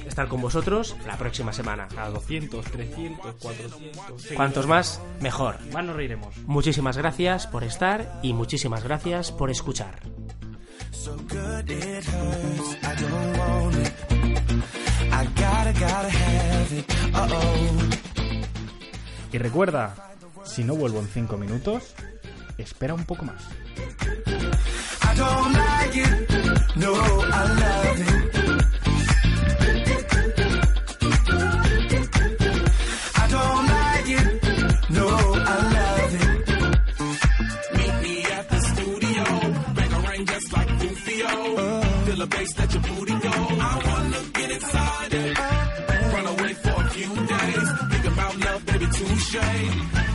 [0.05, 1.86] estar con vosotros la próxima semana.
[1.97, 4.26] A 200, 300, 400.
[4.34, 5.59] Cuantos más, mejor.
[5.72, 6.36] Más nos reiremos.
[6.47, 10.01] Muchísimas gracias por estar y muchísimas gracias por escuchar.
[10.93, 12.76] So good it hurts.
[12.82, 13.93] I don't want it.
[15.12, 16.84] I gotta, gotta have it.
[17.14, 17.80] Uh oh.
[19.32, 19.95] Y recuerda,
[20.45, 21.95] si no vuelvo en 5 minutos,
[22.59, 23.43] espera un poco más.
[25.03, 26.30] I don't like it.
[26.76, 28.30] No, I love it.
[42.27, 43.31] Bass, let your booty go.
[43.31, 45.39] I wanna get inside it.
[46.12, 47.68] Run away for a few days.
[47.91, 49.37] Think about love, baby, touche.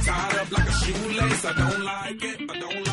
[0.05, 1.45] Tied up like a shoelace.
[1.45, 2.41] I don't like it.
[2.41, 2.84] I don't like it.